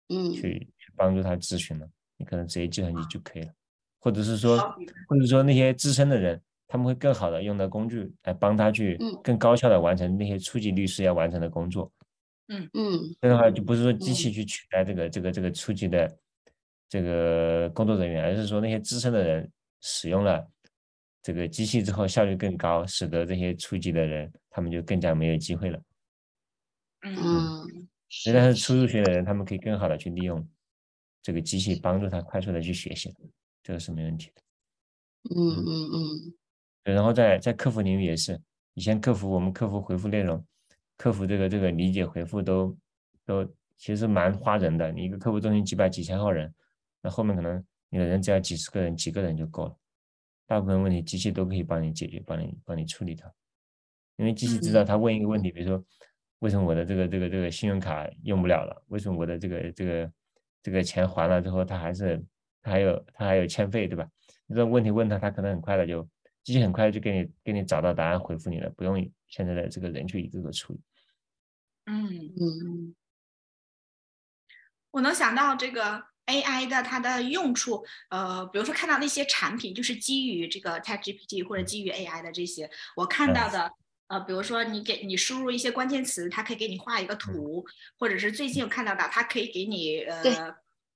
[0.08, 0.30] 嗯。
[0.32, 3.52] 去去帮助他咨询了，你可能直接计算机就可以了，
[4.00, 4.58] 或者是说
[5.08, 9.20] 或者说那些资深的人，他们会更好的用到工具来帮他去嗯。
[9.22, 11.90] 更高效的完成那些初级律师要完成的工作。
[12.48, 12.68] 嗯。
[12.74, 13.16] 嗯。
[13.20, 14.30] 这样的话，就不是说机器。
[14.30, 16.18] 嗯去取代这个这个这个初级的
[16.88, 19.50] 这个工作人员，而是说那些资深的人
[19.80, 20.46] 使用了
[21.22, 25.80] 这个机器之后效率更高，使得这些初级的人他们就更加没有机会了。
[27.02, 27.14] 嗯。
[27.16, 30.46] 嗯，所以，但是初入学的人，他们可以更好的去利用
[31.24, 33.10] 这个机器，帮助他快速的去学习，
[33.62, 34.42] 这个是没问题的。
[35.34, 36.34] 嗯嗯嗯
[36.82, 38.38] 对然后在在客服领域也是，
[38.74, 40.46] 以前客服我们客服回复内容，
[40.98, 42.76] 客服这个这个理解回复都
[43.24, 44.92] 都其实蛮花人的。
[44.92, 46.54] 你一个客服中心几百几千号人，
[47.00, 49.74] 那后面可能你的人只要几十个人、几个人就够了，
[50.46, 53.32] 大部分问题机器都可以帮你解决，帮你帮你处理它。
[54.16, 55.82] 因为机器知道嗯他问一个问题，比如说
[56.40, 58.84] 为什么我的这个这个这个信用卡用不了了？
[58.88, 60.12] 为什么我的这个这个
[60.64, 62.24] 这个钱还了之后，他还是
[62.62, 64.08] 他还有他还有欠费，对吧？
[64.46, 66.08] 你这种问题问他，他可能很快的就
[66.42, 68.98] 机器很快就给你给你找到答案回复你了，不用
[69.28, 70.80] 现在的这个人去一个个处理。
[71.84, 72.08] 嗯，
[72.40, 72.94] 嗯
[74.90, 83.70] 我能想到这个 AI 的它的用处，呃，比如说看到那些产品就是基于这个 ChatGPT 或者基于 AI 的这些，我看到的。
[84.14, 87.66] 呃，比如说你给你输入一些关键词，它可以给你画一个图，
[87.98, 90.54] 或者是最近有看到的，它可以给你呃，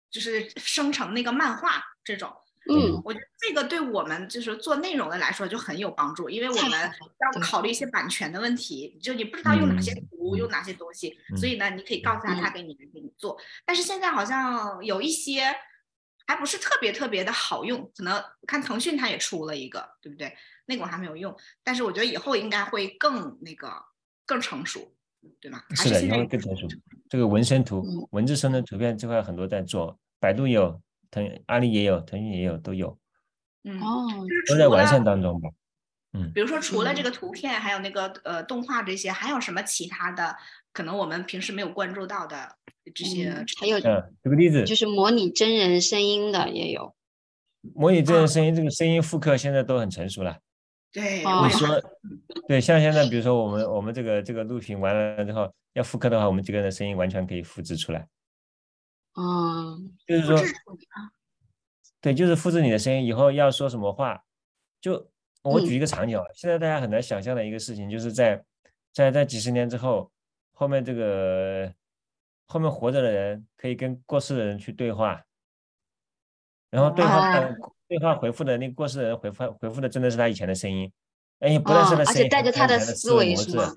[0.08, 2.32] 就是生成那个漫画这种。
[2.70, 13.36] 嗯我觉得这个对我们就是做内容的来说就很有帮助，因为我们要考虑一些版权的问题，就你不知道用哪些嗯图，嗯用哪些东西，嗯所以呢，你可以告诉他，他嗯给你给你做。
[13.64, 15.44] 但是现在好像有一些
[16.28, 20.36] 还不是特别特别的好用，可能看腾讯它也出了一个，对不对？
[20.66, 23.72] 那个我还没有用，但是我觉得以后应该会更那个
[24.26, 24.94] 更成熟，
[25.40, 25.62] 对吗？
[25.70, 26.68] 还是的，以后会更成熟。
[27.08, 30.78] 这个纹身图嗯、文字生成图片这块很多在做，百度有，
[31.10, 32.98] 腾阿里也有，腾讯也有，都有，
[33.64, 34.06] 嗯，哦
[34.46, 35.48] 都在完善当中吧。
[36.12, 40.36] 嗯，比如说，除了这嗯个图片，还有那个呃动画这些，还有什么其他的
[40.72, 42.56] 可能我们平时没有关注到的
[42.94, 46.94] 这些嗯，还有嗯，举个例子，就是模拟真人声音的也有。
[47.74, 50.38] 模拟真啊人声音，这个声音复刻现在都很成熟了。
[50.92, 51.68] 对，你说，
[52.48, 58.06] 对，像现在比如说我们我们这个这个录屏完了之后要复刻的话，我们几个人的声音完全可以复制出来。
[59.20, 60.38] 嗯就是说，
[62.00, 64.22] 对，就是复制你的声音，以后要说什么话，
[64.80, 65.10] 就
[65.42, 68.42] 我举嗯一个场景啊，现在大家很难想象的一个事情，就是在
[68.94, 70.10] 在在几十年之后，
[70.58, 71.72] 后面这个
[72.48, 75.24] 后面活着的人可以跟过世的人去对话，
[76.68, 77.40] 然后对话
[77.86, 80.92] 对话回复的那个过世的人回复回复的真的是他以前的声音，
[81.38, 83.76] 哎，不但是他声音，而且带着他的思维模式是吗，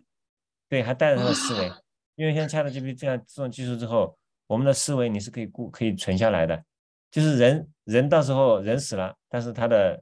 [0.68, 1.80] 对，还带着他的思维啊，
[2.16, 4.18] 因为像 ChatGPT 这样这种技术之后，
[4.48, 6.64] 我们的思维你是可以固可以存下来的，
[7.12, 10.02] 就是人人到时候人死了，但是他的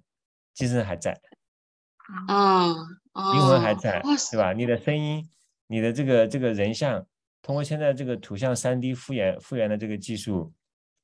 [0.53, 1.19] 精神还在，
[2.29, 2.73] 嗯
[3.33, 4.01] 灵魂还哦在，
[4.31, 4.53] 对吧？
[4.53, 5.29] 你的声音，
[5.71, 7.05] 你的这个这个人像，
[7.43, 10.51] 通过现在这个图像三 D 复原复原的这个技术，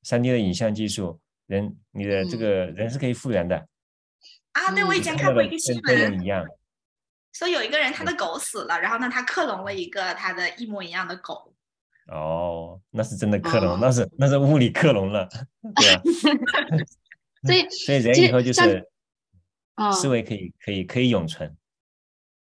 [0.02, 3.56] 三 D 的影像技术，人你的这嗯个人是可以复原的，
[4.54, 6.44] 啊，对，我以前看过一个新闻跟人一，样。
[7.32, 11.54] 说有一个人他的狗死了，然后呢，他克隆了一个他的一模一样的狗。
[12.08, 15.30] 哦，那是真的克隆，哦那是那是物理克隆了，
[15.76, 16.02] 对 吧？
[17.44, 18.88] 所以所以人以后就是
[19.76, 21.56] 嗯思维可以可以可以永存。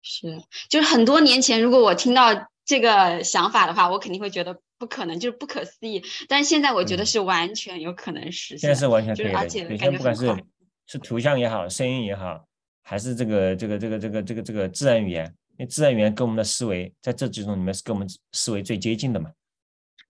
[0.07, 0.40] 是，
[0.70, 6.00] 就是很多年前，如果我听到这个想法的话，我肯定会觉得不可能，就是不可思议。
[6.28, 10.44] 但是现在我觉得嗯是完全有可能实现，现在是完全就是而可以的，而，且感觉现在不管是。
[10.88, 12.46] 是图像也好，声音也好，
[12.84, 15.26] 还是这个这个这个这个这个这个自然语言，
[15.59, 19.28] 因为自然语言跟我们的思维在这几种里面是跟我们思维最接近的嘛。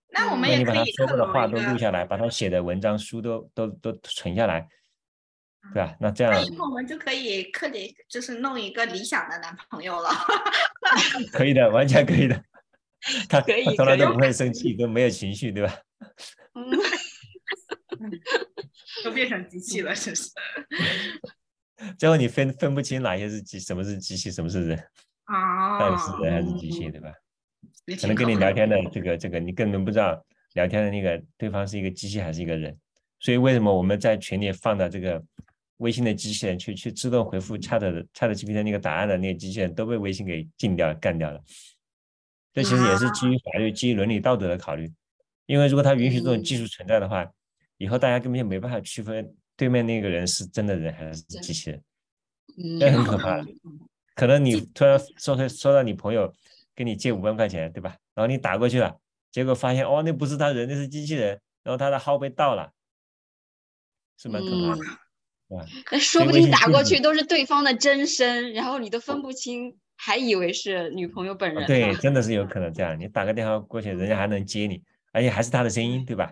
[0.09, 4.67] 那我嗯们也可以那你把他说过的话都录下来，把他写的文章、书都都都存下来，
[5.73, 5.95] 对啊？
[5.99, 10.09] 那这样那以后我们就可以克里，就是弄一个理想的男朋友了。
[11.33, 12.43] 可以的，完全可以的。
[13.29, 15.77] 他可以他从来都不会生气，都没有情绪，对吧？
[16.55, 16.65] 嗯，
[19.03, 20.31] 都变成机器了，是不是？
[21.97, 24.77] 最后你分分不清哪些是机，什么是机器，什么是人，
[25.27, 27.11] 哦，到底是人还是机器，对吧？
[28.01, 30.21] 可能跟你聊天的这个这个，你根本不知道
[30.53, 32.75] 聊天的那个对方是一个机器还是一个人。
[33.19, 35.23] 所以为什么我们在群里放的这个
[35.77, 41.41] 微信的机器人去去自动回复 Chat 的 Chat GPT 的那个答案的那个机器人都被微信给禁掉干掉了。
[42.53, 44.91] 这其实也是基于法律、基于伦理道德的考虑，
[45.45, 47.31] 因为如果他允许这种技术存在的话，
[47.77, 53.45] 以后大家根本就没办法区分对面那个人是真的人还是机器人，这很可怕。
[54.15, 56.33] 可能你突然说说到你朋友
[56.73, 57.95] 跟你借五万块钱，对吧？
[58.15, 58.99] 然后你打过去了，
[59.31, 62.71] 结果发现哦，那不是他人，那是机器人，然后他的号被盗了，
[64.17, 64.81] 是蛮可怕的？
[65.91, 69.77] 那说不定打过去都是对方的真身，然后你都分不清。
[69.99, 72.99] 还以为是女朋友本人，对， 真的是有可能这样。
[72.99, 74.79] 你打个电话过去，人家还能接你，
[75.11, 76.31] 而且还是他的声音，对吧？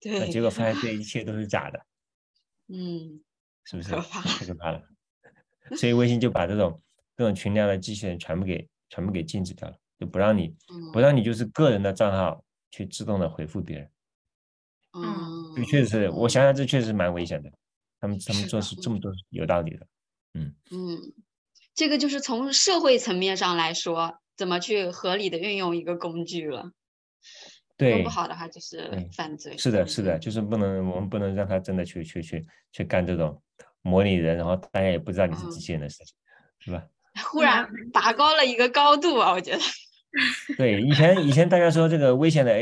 [0.00, 0.28] 对。
[0.28, 1.80] 结果发现这一切都是假的，
[2.66, 3.20] 嗯，
[3.62, 3.90] 是不是？
[3.92, 4.82] 太可怕了。
[5.78, 6.82] 所以微信就把这种
[7.16, 10.52] 这种群聊的机器人全部给全部给禁止掉了，就不让你
[10.92, 13.88] 不让你就是个人的账号去自动的回复别人。
[14.94, 17.52] 嗯，这确实是我想想，这确实蛮危险的。
[18.00, 19.86] 他们他们做事这么多有道理的，
[20.34, 21.12] 嗯嗯。
[21.72, 26.72] 这个就是从社会层面上来说，怎么去合理的运用一个工具了。
[27.78, 29.56] 对，不好的话就是犯罪。
[29.56, 33.40] 是的，是的，就是不能，我们不能让他真的去去去去干这种
[33.80, 36.14] 模拟人，然后大家也不知道你是机器人的事情，
[36.58, 36.84] 是吧？
[37.24, 39.58] 忽然拔高了一个高度啊，我觉得。
[40.58, 42.52] 对，以前以前大家说这个危险的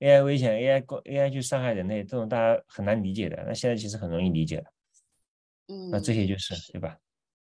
[0.00, 3.44] AI，AI 危险，AI AI 去伤害人类，这种大家很难理解的。
[3.46, 4.64] 那现在其实很容易理解了。
[5.68, 5.90] 嗯。
[5.90, 6.96] 那这些就是对吧？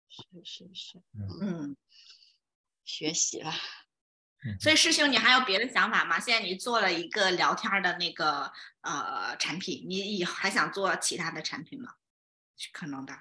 [0.09, 1.01] 是是是，
[1.41, 1.75] 嗯，
[2.85, 3.51] 学习了。
[4.59, 6.19] 所以师兄，你还有别的想法吗？
[6.19, 8.51] 现在你做了一个聊天的那个
[8.81, 11.95] 呃产品，你以后还想做其他的产品吗？
[12.55, 13.13] 是可能的。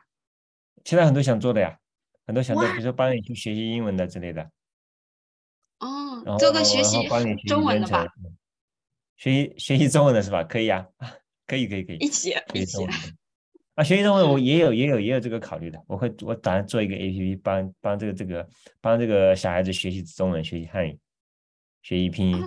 [0.84, 1.80] 现在很多想做的呀，
[2.26, 4.50] 很多想做，比如说帮你去学习英文的之类的。
[5.80, 7.08] 哦，做个学习
[7.48, 8.06] 中文的吧。
[9.16, 10.42] 学习学习中文的是吧？
[10.44, 10.86] 可以啊，
[11.46, 11.96] 可以可以可以。
[11.98, 12.76] 一起一起。
[13.74, 18.48] 啊，学习中文我也有也有也有这个考虑的，我会我打算做一个 A P P，帮帮这个这个
[18.80, 20.96] 帮这个小孩子学习中文、学习汉语、
[21.82, 22.40] 学习拼音，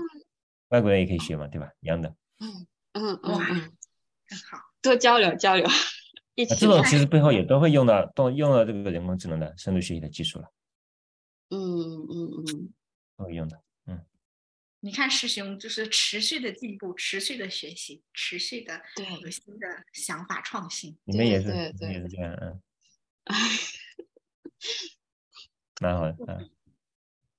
[0.70, 1.70] 外国人也可以学嘛，对吧？
[1.82, 2.16] 一样的。
[2.40, 5.68] 嗯嗯嗯嗯，很好，多交流交流，
[6.36, 6.56] 一起。
[6.56, 10.50] 这种其实背后也都会用到，都用到这个人工智能的深度学习的技术了。
[11.50, 12.70] 嗯嗯嗯，
[13.18, 13.60] 都会用的。
[14.88, 18.82] 你看师兄就是持续的进步，持续的学习，持续的
[19.22, 20.98] 有新的想法创新。
[21.04, 22.62] 你们也是，对对也是这样，嗯，
[25.82, 26.50] 蛮好的，嗯。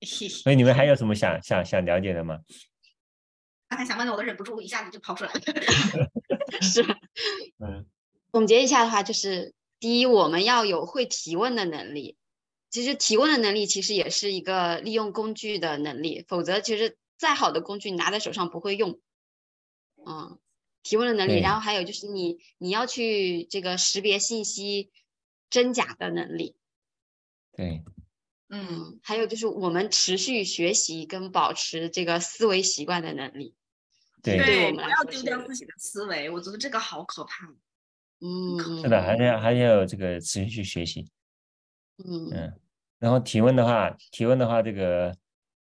[0.29, 2.37] 所以你们还有什么想想想了解的吗？
[3.67, 5.41] 刚才想问的我都忍不住一下子就跑出来了。
[6.61, 6.83] 是，
[7.57, 7.87] 嗯。
[8.31, 12.15] 总结一下的话，就是第一，我们要有会提问的能力。
[12.69, 16.95] 其实提问的能力其实也是一个利用工具的能力，否则其实。
[17.19, 19.01] 再好的工具，你拿在手上不会用，
[20.07, 20.39] 嗯，
[20.83, 24.89] 提问的能力，然后还有就是你你要去这个识别信息
[25.49, 26.55] 真假的能力，
[27.51, 27.83] 对，
[28.47, 33.53] 嗯，还有就是我们持续学习跟保持这个思维习惯的能力，
[34.23, 37.53] 对，对我们不要丢掉自己的思维，我觉得这个好可怕，
[38.21, 41.11] 嗯，是的，还要还要这个持续去学习，
[41.97, 42.29] 嗯。
[42.31, 42.59] 嗯，
[42.97, 45.13] 然后提问的话，提问的话，这个。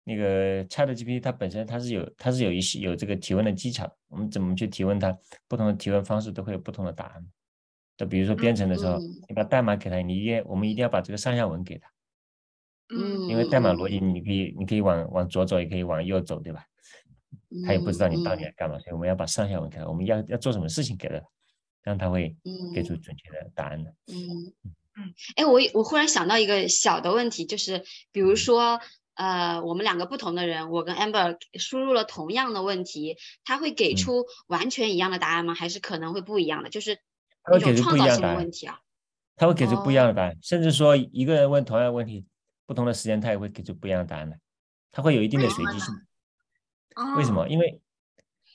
[0.05, 5.17] 那个 ChatGPT 它本身它是有它是有一些有这个提问的技巧，我们怎么去提问它？
[5.47, 7.25] 不同的提问方式都会有不同的答案。
[7.95, 11.89] 就比如说编程的时候，你把代码给他，你一定我们一定要把这个上下文给他。
[12.89, 13.29] 嗯。
[13.29, 16.65] 因为代码逻辑你可以你可以往往左走，也可以往右走，对吧？
[17.65, 21.15] 他也不知道你到底要干嘛，所以我们要把上下文给他，我们要要做什么事情给他，
[21.83, 22.35] 这样他会
[22.73, 23.89] 给出准确的答案的。
[24.07, 24.17] 嗯
[24.97, 25.13] 嗯。
[25.35, 28.81] 哎，我我忽然想到一个小的问题，就是比如说。
[29.15, 35.53] 呃，我们两个不同的人，我跟 Amber 输入了同样的问题，他会给出完全一样的答案吗？
[35.53, 36.69] 还是可能会不一样的？
[36.69, 36.93] 就是
[37.55, 38.79] 一种创造性的问题啊。
[39.35, 42.25] 他会给出不一样的答案，甚至说一个人问同样的问题，
[42.65, 44.37] 不同的时间他也会给出不一样的答案的。
[44.91, 45.93] 他会有一定的随机性。
[47.17, 47.47] 为什么？
[47.49, 47.81] 因为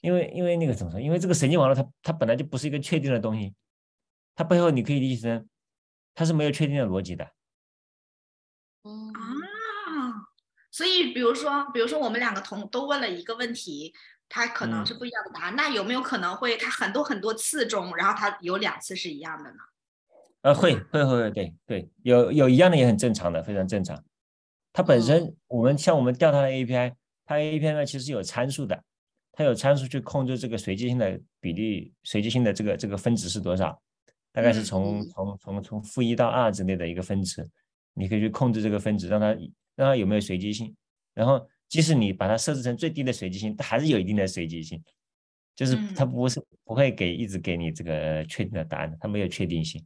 [0.00, 1.00] 因为因为那个怎么说？
[1.00, 3.52] 因为这个神经网络它它本来就不是一个确定的东西，
[4.36, 5.48] 它背后你可以理解成
[6.14, 7.24] 它是没有确定的逻辑的。
[8.84, 9.27] 啊。
[10.70, 13.92] 所以，比如说，比如说，我们两个同都问了一个问题，
[14.28, 15.56] 它可能是不一样的答案。
[15.56, 19.56] 那有没有可能会它很多很多次中，然后它有两次是一样的呢？
[20.42, 24.04] 呃，会会会会，对对，有有一样的也很正常的，非常正常。
[24.72, 26.92] 它本身，我们像我们调它的 API，
[27.24, 28.84] 它 API 呢其实有参数的，
[29.32, 33.80] 它有参数去控制这个随机性的比例，随机性的这个这个分值是多少？
[34.32, 37.48] 大概是从从从从负一到二之类的一个分值，
[37.94, 39.34] 你可以去控制这个分值，让它。
[39.78, 40.74] 让它有没有随机性？
[41.14, 44.82] 然后，即使你把它设置成最低的随机性，它还是有一定的随机性，
[45.54, 49.80] 就是它不是不会给一直给你这个确定的答案的，它没有确定性。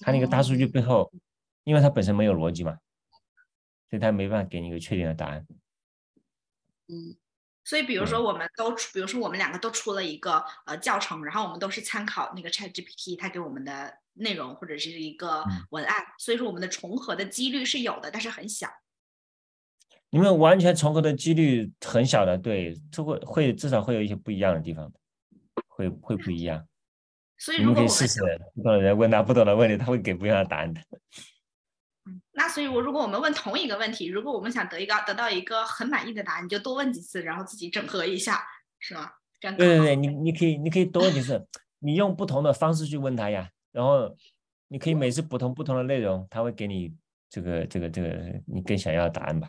[0.00, 1.12] 它那个大数据背后，
[1.62, 2.76] 因为它本身没有逻辑嘛，
[3.88, 5.46] 所以它没办法给你一个确定的答案。
[6.88, 7.14] 嗯
[7.62, 18.68] 所以，比如说，我们都出，比如说我们两个都出了一个呃教程，然后我们都是参考那个 Chat GPT 它给我们的内容或者是一个嗯文案，所以说我们的重合的几率是有的，但是很小。
[20.08, 24.90] 你们完全重合的几率很小的，对，这会会至少会有一些不一样的地方，
[25.68, 26.66] 会会不一样。
[27.38, 28.20] 所以，你如果我们们可以试试，
[28.54, 30.80] 不同的人问他不懂的问题，他会给不一样的答案的。
[32.32, 38.42] 那所以，我如果我们问同一个问题，如果我们想得一个得到一个很满意的答案，你就多问几次，然后自己整合一下，
[38.78, 39.10] 是吗？
[39.40, 41.46] 这样对对对，你你可以你可以多问几次，
[41.78, 44.14] 你用不同的方式去问他呀，然后
[44.68, 46.94] 你可以每次不同不同的内容，他会给你
[47.28, 48.08] 这个这个这个
[48.46, 49.48] 你更想要的答案吧。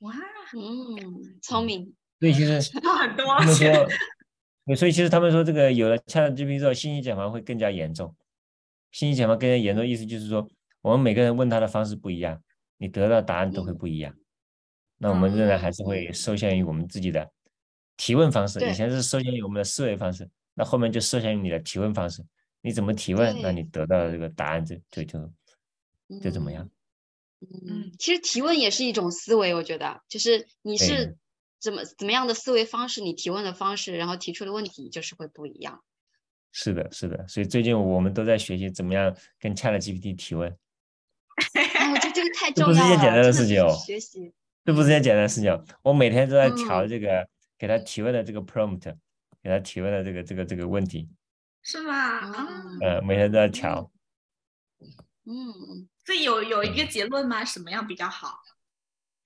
[0.00, 0.12] 哇，
[0.54, 1.94] 嗯，聪明。
[2.20, 2.52] 所以其实
[2.98, 3.66] 很多他们说，
[4.66, 8.14] 对，所以其实他们说这个有了 ChatGPT 之后，信息茧房会更加严重。
[8.92, 10.48] 信息茧房更加严重，意思就是说，
[10.84, 12.42] 我们每个人问他的方式不一样，
[12.76, 14.14] 你得到答案都会嗯不一样。
[14.98, 17.32] 那我们仍然还是嗯会受限于我们自己的
[17.96, 22.22] 提问方式，以对前是受限于我们的思维方式，那后面就受限于你的提问方式。
[22.60, 25.32] 你怎么提问，那你得到的这个答案就就就
[26.20, 26.68] 就怎么样？
[27.40, 31.16] 嗯，其实提问也是一种思维，我觉得，就是你是
[31.58, 35.82] 怎么怎么样的思维方式，你提问的方式，然后提出的问题就是会不一样。
[36.52, 37.26] 是的，是的。
[37.26, 40.54] 所以最近我们都在学习怎么样跟 ChatGPT 提问。
[41.54, 44.32] 哎，我觉得这个太重要了，不是一件简单的事情哦学习，
[44.64, 47.28] 这不是件简单的事情，我每天都在调嗯这个、
[47.58, 48.94] 给他提问的这个 prompt，
[49.42, 51.08] 给他提问的这个这个这个问题，
[51.62, 51.94] 是吗？
[51.94, 53.90] 啊，嗯呃，每天都在调。
[55.26, 57.44] 嗯，这有有一个结论吗？
[57.44, 58.38] 什么样比较好？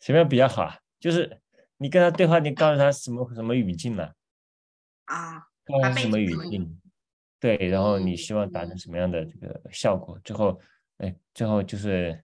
[0.00, 0.78] 什么样比较好啊？
[1.00, 1.40] 就是
[1.76, 4.11] 你跟他对话，你告诉他什么什么语境呢、
[5.06, 6.80] 啊，告诉他什么语境，
[7.40, 10.16] 对，然后你嗯希望达成嗯什么样的这个效果？
[10.22, 10.61] 最后，
[10.99, 12.22] 哎，最后就是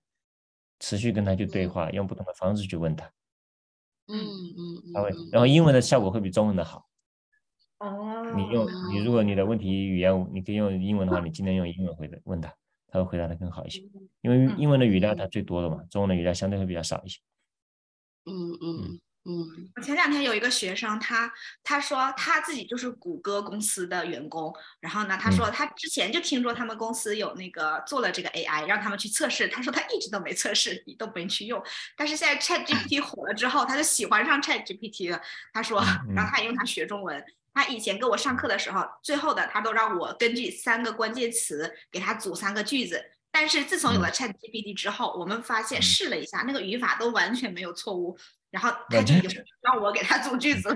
[0.80, 3.10] 持续跟他去对嗯话，用不同的方式去问他，
[4.08, 6.86] 嗯嗯他会嗯，然后英文的效果会比中文的好。
[7.80, 12.52] 哦，你用你如果你的问题语言你可以用英文的话，你尽量用英文回答问他，
[12.88, 13.80] 他会回答的更好一些。
[14.22, 17.20] 因为嗯英文的语料嗯它最多的嘛，中文的语料相对会比较少一些。
[18.26, 31.62] 嗯嗯嗯我前两天有一个学生，他他说他自己就是谷歌公司的员工，然后呢，他说嗯他之前就听说他们公司有那个做了这个 AI，让他们去测试，他说他一直都没测试，都没去用，
[31.96, 35.20] 但是现在 ChatGPT 火了之后，他就喜欢上 ChatGPT 了。
[35.52, 37.24] 他说，嗯 然后他也用它学中文。
[37.54, 43.02] 他以前跟我上课的时候，最后的他都让我根据三个关键词给他组三个句子。
[43.30, 48.18] 但是自从有了 ChatGPT 之后，我们发现嗯试了一下，那个语法都完全没有错误。
[48.54, 49.28] 然后他就有
[49.62, 50.68] 让我给他组句子，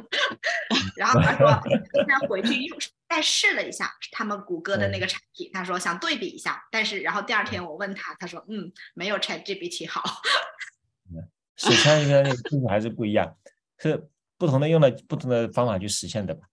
[0.99, 1.49] 然后他说
[1.95, 2.76] 现在回去又
[3.09, 10.03] 再试了一下他们谷歌的那个产品，他说想对比一下，但是然后第二天我问他，他说嗯没有 ChatGPT 好。
[11.55, 13.37] 实现一个那个技术还是不一样，
[13.79, 16.49] 是不同的用的不同的方法去实现的吧。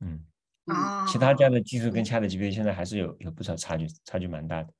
[0.00, 0.24] 嗯，
[0.64, 4.72] 嗯哦，其他家的技术跟 ChatGPT 现在还是有有不少差距，差距蛮大的。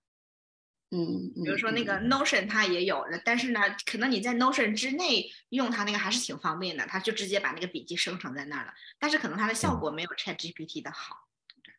[0.90, 8.72] 嗯，比如说那个嗯 Notion 它也有了，但是呢，可能你在 Notion 之内用它那个还是挺方便的，它就直接把那个笔记生成在那儿了。
[8.98, 11.16] 但是可能它的效嗯果没有 ChatGPT 的好。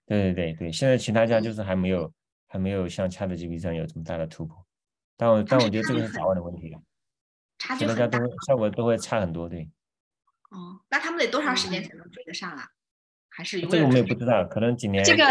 [0.05, 2.13] 对对对对，现在其他家嗯就是还没有
[2.47, 4.63] 还没有像 ChatGPT 上有这么大的突破，
[5.17, 6.79] 但我但我觉得这个是早晚的问题了，
[7.57, 9.49] 差距很大效果都会差很多。
[9.49, 9.69] 对，
[10.51, 10.81] 哦。
[10.89, 12.67] 那他们得多长时间嗯才能追得上啊？
[13.29, 15.23] 还是永这个我们也不知道，可能几年、这个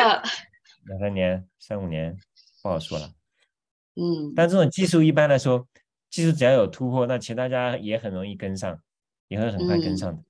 [0.86, 2.16] 两三年、三五年
[2.62, 3.12] 不好说了。
[3.98, 5.66] 嗯，但这种技术一般来说，
[6.08, 8.80] 技术只要有突破，那其实大家也很容易跟上，
[9.28, 9.96] 也会很快跟嗯。
[9.96, 10.22] 上的。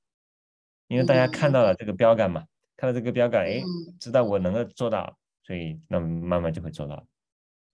[0.89, 2.45] 因为大家看到了这个标杆嘛，
[2.77, 3.95] 看到这个标杆，哎，嗯。
[4.01, 7.07] 知道我能够做到，所以那慢慢就会做到。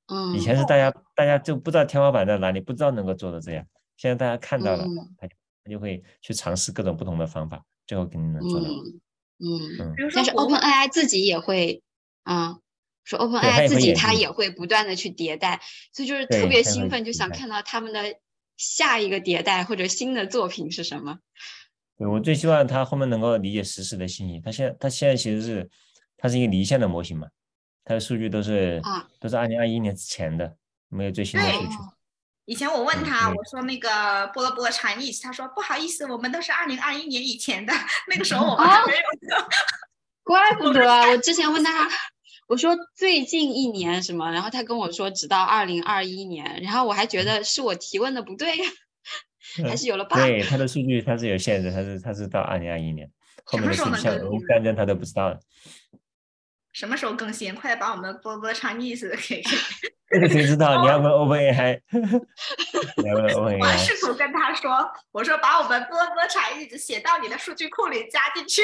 [0.06, 3.64] 嗯，以前是大家大家就不知道天花板在哪里，不知道能够做到这样，
[3.96, 5.14] 现在大家看到了，嗯。
[5.16, 8.66] 他就他就会去尝试各种不同的方法，最后肯定能做到。
[8.68, 9.00] 嗯
[9.38, 9.46] 嗯，
[9.78, 9.94] 嗯。
[9.94, 11.82] 比如说但是 OpenAI 自己也会，
[12.24, 12.58] 啊，
[13.04, 15.60] 说 OpenAI 自己它也会不断的去迭代，
[15.92, 18.16] 所以就是特别兴奋，就想看到他们的
[18.56, 21.18] 下一个迭代或者新的作品是什么。
[21.96, 24.40] 对我最希望他后面能够理解实时的信息。
[24.40, 25.70] 他现在他现在其实是
[26.16, 27.28] 它是一个离线的模型嘛，
[27.84, 30.56] 它的数据都是、啊都是二零二一年之前的，
[30.88, 31.74] 没有最新的数据。
[32.46, 33.88] 以前我问嗯他，我说那个
[34.32, 37.72] 菠萝菠萝 Chinese，他说不好意思，我们都是二零二一年以前的，
[38.08, 38.98] 那个时候我们还啊没有。
[40.24, 41.08] 怪不得啊！
[41.10, 41.86] 我之前问他，
[42.46, 48.52] 我说最近一年什么，然后他跟我说直到二零二一年，然后我还觉得是我提问的不对，
[49.66, 50.16] 还是有了 bug。
[50.16, 53.10] 对他的数据它是有限制，他是他是到二零二一年，
[53.44, 55.40] 后面的数据像什么时候能更新俄乌战争他都不知道的。
[56.74, 57.54] 什么时候更新？
[57.54, 59.48] 快点把我们波波 Chinese 给给。
[60.10, 60.82] 这个谁知道？
[60.82, 61.80] 你要问 OpenAI，
[62.98, 63.60] 你要问我 OpenAI。
[63.60, 64.70] 我试图跟他说，
[65.12, 68.62] 我说把我们波波 Chinese 写到你的数据库里加进去。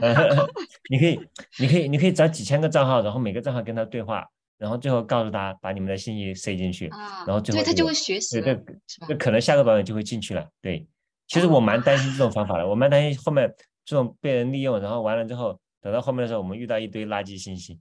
[0.88, 1.20] 你可以，
[1.58, 4.26] 你可以，你可以找几千个账号，然后每个账号跟他对话，
[4.58, 9.16] 然后最后告诉他把你们的信息塞进去，啊，然后最后这个对他就会学习对，了，这是吧这？
[9.16, 10.46] 可能下个版本就会进去了。
[10.60, 10.86] 对，
[11.28, 13.50] 其实我蛮担心这种方法的，我蛮担心后面
[13.84, 17.78] 这种被人利用，然后完了之后，等到后面的时候，我们遇到一堆垃圾信息。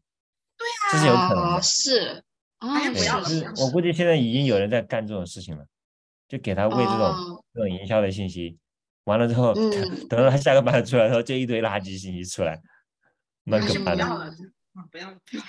[0.57, 1.61] 对啊，这是有可能。
[1.61, 2.23] 是
[2.57, 2.67] 啊，
[3.63, 5.65] 我估计现在已经有人在干这种事情了，
[6.27, 8.57] 就给他喂这种、哦这种营销的信息，
[9.05, 9.71] 完了之后，嗯
[10.09, 12.61] 等到他下个班出来的时候，就一堆垃圾信息出来，
[13.43, 13.97] 蛮还是可怕的。
[13.97, 14.29] 不要了，
[14.75, 15.47] 嗯，不要了，不要了。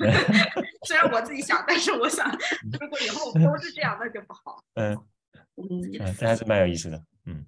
[0.86, 2.30] 虽然我自己想，但是我想，
[2.72, 4.62] 如果以后都是这样，那就不好。
[4.74, 4.92] 嗯
[5.56, 6.96] 嗯嗯，这还是蛮有意思的。
[7.26, 7.44] 嗯，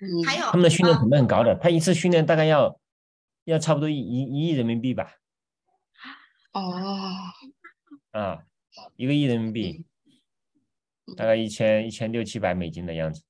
[0.00, 2.79] 嗯，还有他们的训练啊成本很高的，他一次训练大概要
[3.44, 5.16] 要差不多一一一亿人民币吧？
[6.52, 7.14] 哦，
[8.12, 8.42] 啊，
[8.96, 9.86] 一个亿人民币，
[11.16, 13.22] 大概一千一千六七百美金的样子。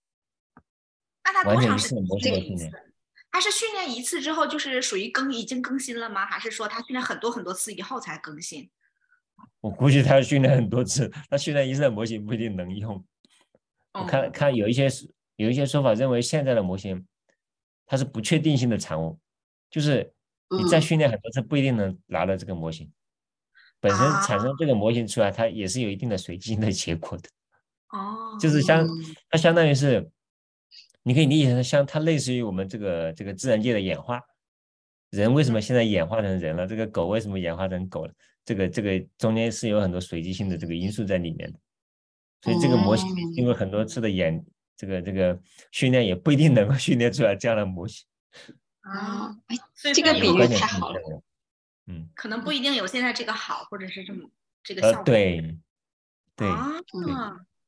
[1.25, 2.93] 那他完全多长时间一次模式训练一的训练次？
[3.31, 6.27] 他是训练一次之后就是属于更已经更新了吗？
[6.27, 8.71] 还是说他训练很多很多次以后才更新？
[9.61, 13.05] 我估计他要训练很多次，他训练一次的模型不一定能用。
[13.93, 14.89] 我看哦看有一些
[15.37, 17.07] 有一些说法认为现在的模型
[17.87, 19.19] 它是不确定性的产物，
[19.71, 20.12] 就是
[20.51, 22.91] 你再嗯训练很多次不一定能拿到这个模型。
[23.81, 27.29] 本身产生这个模型出来，它也是有一定的随机性的结果的，
[27.89, 28.89] 哦，就是相嗯
[29.31, 30.11] 它相当于是，
[31.03, 34.21] 你可以理解成像它类似于我们这个这个自然界的演化，
[35.09, 36.66] 人为什么现在演化成人了？
[36.66, 38.12] 这个狗为什么演化成狗了？
[38.45, 41.59] 这个这个中间是有很多随机性的这个因素在里面的，
[42.43, 44.45] 所以这个模型经过很多次的演
[44.77, 45.41] 这个这个
[45.71, 48.05] 训练，也不一定能够训练出来这样的模型。
[48.81, 49.37] 啊
[49.74, 51.22] 这个比喻太好了。
[51.87, 54.31] 嗯，可能不一定有现在这个好，或者是这么
[54.62, 55.05] 这个效呃，果。
[55.05, 55.59] 对，
[56.37, 56.68] 对，啊，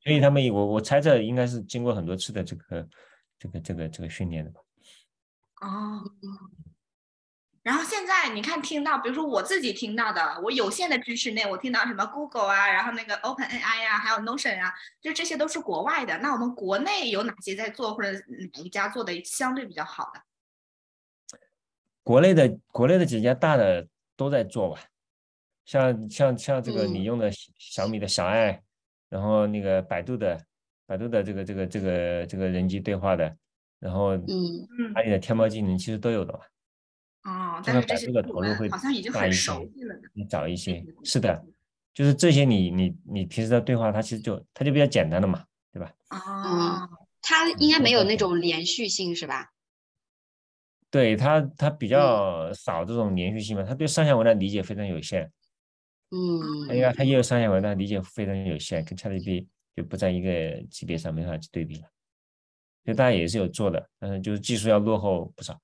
[0.03, 2.89] 所以他们我我猜测应该是经过很多次的这个
[3.39, 4.61] 这个这个这个训练的吧。
[5.61, 6.03] 哦。
[7.63, 16.19] 然后现在你看，听到比如说我自己听到的，我有限的知识内，我听到什么 Google 啊，然后那个 OpenAI 啊，还有 Notion 啊，就这些都是国外的。
[16.19, 20.21] 那我们国内有哪些在做，或者哪一家做的相对比较好的？
[22.03, 23.87] 国内的国内的几家大的
[24.17, 24.81] 都在做吧，
[25.65, 28.61] 像像像这个你嗯用的小小米的小爱，
[29.09, 30.41] 然后那个百度的
[30.87, 33.37] 百度的这个这个这个这个人机对话的，
[33.79, 36.41] 然后嗯嗯阿里的天猫精灵其实都有的吧。
[37.25, 39.95] 哦，这但是这些个百度的投入会们好像已经很大一些熟悉了。
[40.13, 41.45] 你找一些是的，
[41.95, 45.93] 就是这些你你你平时的对话，它其实就它就比较简单了嘛，对吧？
[46.11, 46.89] 哦，
[47.21, 49.53] 它应该没有那种连续性是吧？
[50.93, 55.33] 对它它嗯比较少这种连续性嘛，他对上下文的理解非常有限。
[56.11, 61.89] 嗯它应该它也有上下文，但理解非常有限，跟 ChatGPT 就不在一个级别上，没法去对比了。
[62.85, 65.59] 所以大家也是有做的，但是就是技术要落后不少。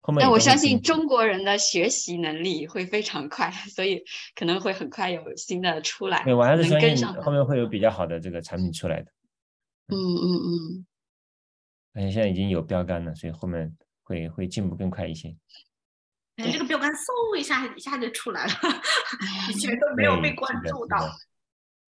[0.00, 4.02] 后面但我相信中国人的学习能力会非常快，所以
[4.34, 7.12] 可能会很快有新的出来，对我还是能相信跟上。
[7.22, 9.12] 后面会有比较好的这个产品出来的，
[9.88, 10.86] 嗯嗯嗯，
[11.92, 13.76] 而且现在已经有标杆了，所以后面
[14.06, 15.34] 会会进步更快一些。
[16.36, 18.52] 哎这个标杆嗖一下一下就出来了，
[19.50, 21.10] 以前都没有被关注到。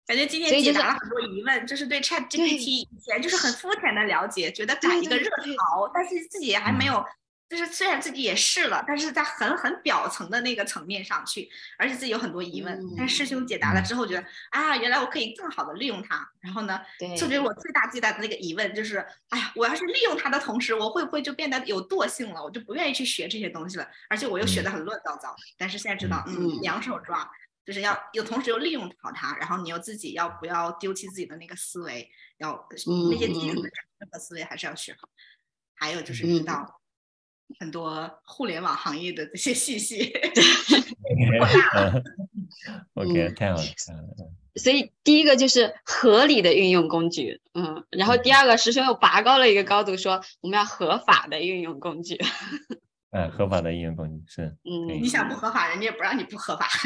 [0.07, 7.05] 感觉今天解答了很多疑问，就是对 Chat GPT 以前就是很肤浅的了解，觉得赶一个热潮，但是自己还没嗯有，
[7.49, 12.78] 就是虽然自己也试了，但是在很很表层的那个层面上去，而且自己有很多疑问。
[12.96, 16.30] 但是师兄解答了嗯之后，觉得啊，原来我可以更好的利用它。
[16.40, 18.99] 然后呢，对，特别我最大最大的那个疑问就是，
[19.30, 22.42] 哎呀，我要是利用它的同时，我会不会就变得有惰性了？
[22.42, 25.34] 我就不愿意去学这些东西了，而且我又学嗯得很乱糟糟。
[25.57, 27.26] 但是现在知道，嗯嗯，两手抓，
[27.64, 32.68] 就是要有同时又利用好它，然后你又自己要不要丢弃自己的那个思维，要
[33.11, 35.09] 那些基础的整个思维还是要学好。
[35.74, 36.78] 还有就是知嗯道
[37.59, 40.12] 很多互联网行业的这些信息。
[42.94, 43.64] OK，嗯太好了，
[44.57, 52.18] 所以第一个就是合理的运用工具，嗯，然后第二个师兄又拔高了一个高度，说我们要合法的运用工具，
[53.11, 56.66] 嗯，合法的运用工具是，嗯，你想不合法，人家也不让你不合法。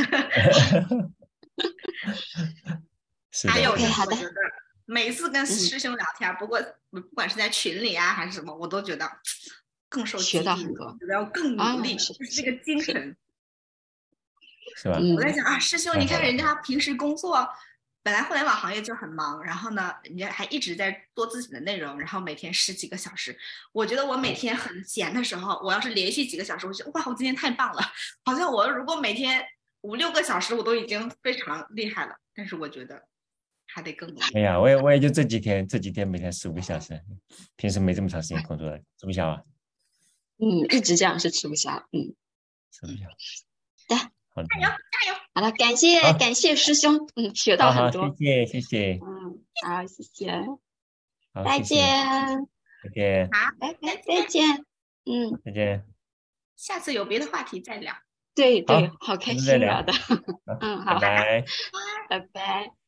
[3.49, 4.15] 还有就对好的。
[4.15, 4.41] 是我觉得
[4.85, 6.61] 每次跟师兄聊天，不过
[6.91, 9.09] 不管是在群里啊还是什么，我都觉得
[9.93, 13.15] 更受学激励到很多觉得要更啊努力，是就是这个精神。
[14.75, 14.97] 是吧？
[14.99, 17.47] 嗯我在想啊，师兄，你看人家平时工作
[18.03, 23.39] 本来互联网行业就很忙，然后呢，人家还一直在做自己的内容，然后每天十几个小时。
[23.73, 27.83] 我觉得我每天很闲的时候，我要是连续几个小时，我觉得哇，我今天太棒了，
[28.25, 29.45] 好像我如果每天
[29.83, 32.17] 五六个小时，我都已经非常厉害了。
[32.35, 33.03] 但是我觉得
[33.67, 34.23] 还得更努力。
[34.35, 36.99] 哎呀，我也我也就这几天这几天每天十五个小时，
[37.57, 39.43] 平时没这么长时间工作的，吃不消啊，
[40.43, 41.71] 嗯，一直这样是吃不消。
[41.93, 42.17] 嗯，
[42.73, 43.07] 吃不消。
[43.87, 45.21] 对，加油加油！
[45.35, 48.13] 好了，感谢好感谢师兄，嗯，学到很多。
[48.19, 50.33] 谢谢谢谢，嗯，好，谢谢，
[51.33, 51.79] 好，再见，
[52.83, 54.67] 再见好，拜拜，再见。
[55.05, 55.87] 嗯，再见，
[56.57, 57.95] 下次有别的话题再聊。
[58.35, 59.93] 对对，好好开心聊的。
[60.61, 61.45] 嗯，好拜，拜。
[62.09, 62.82] 拜拜。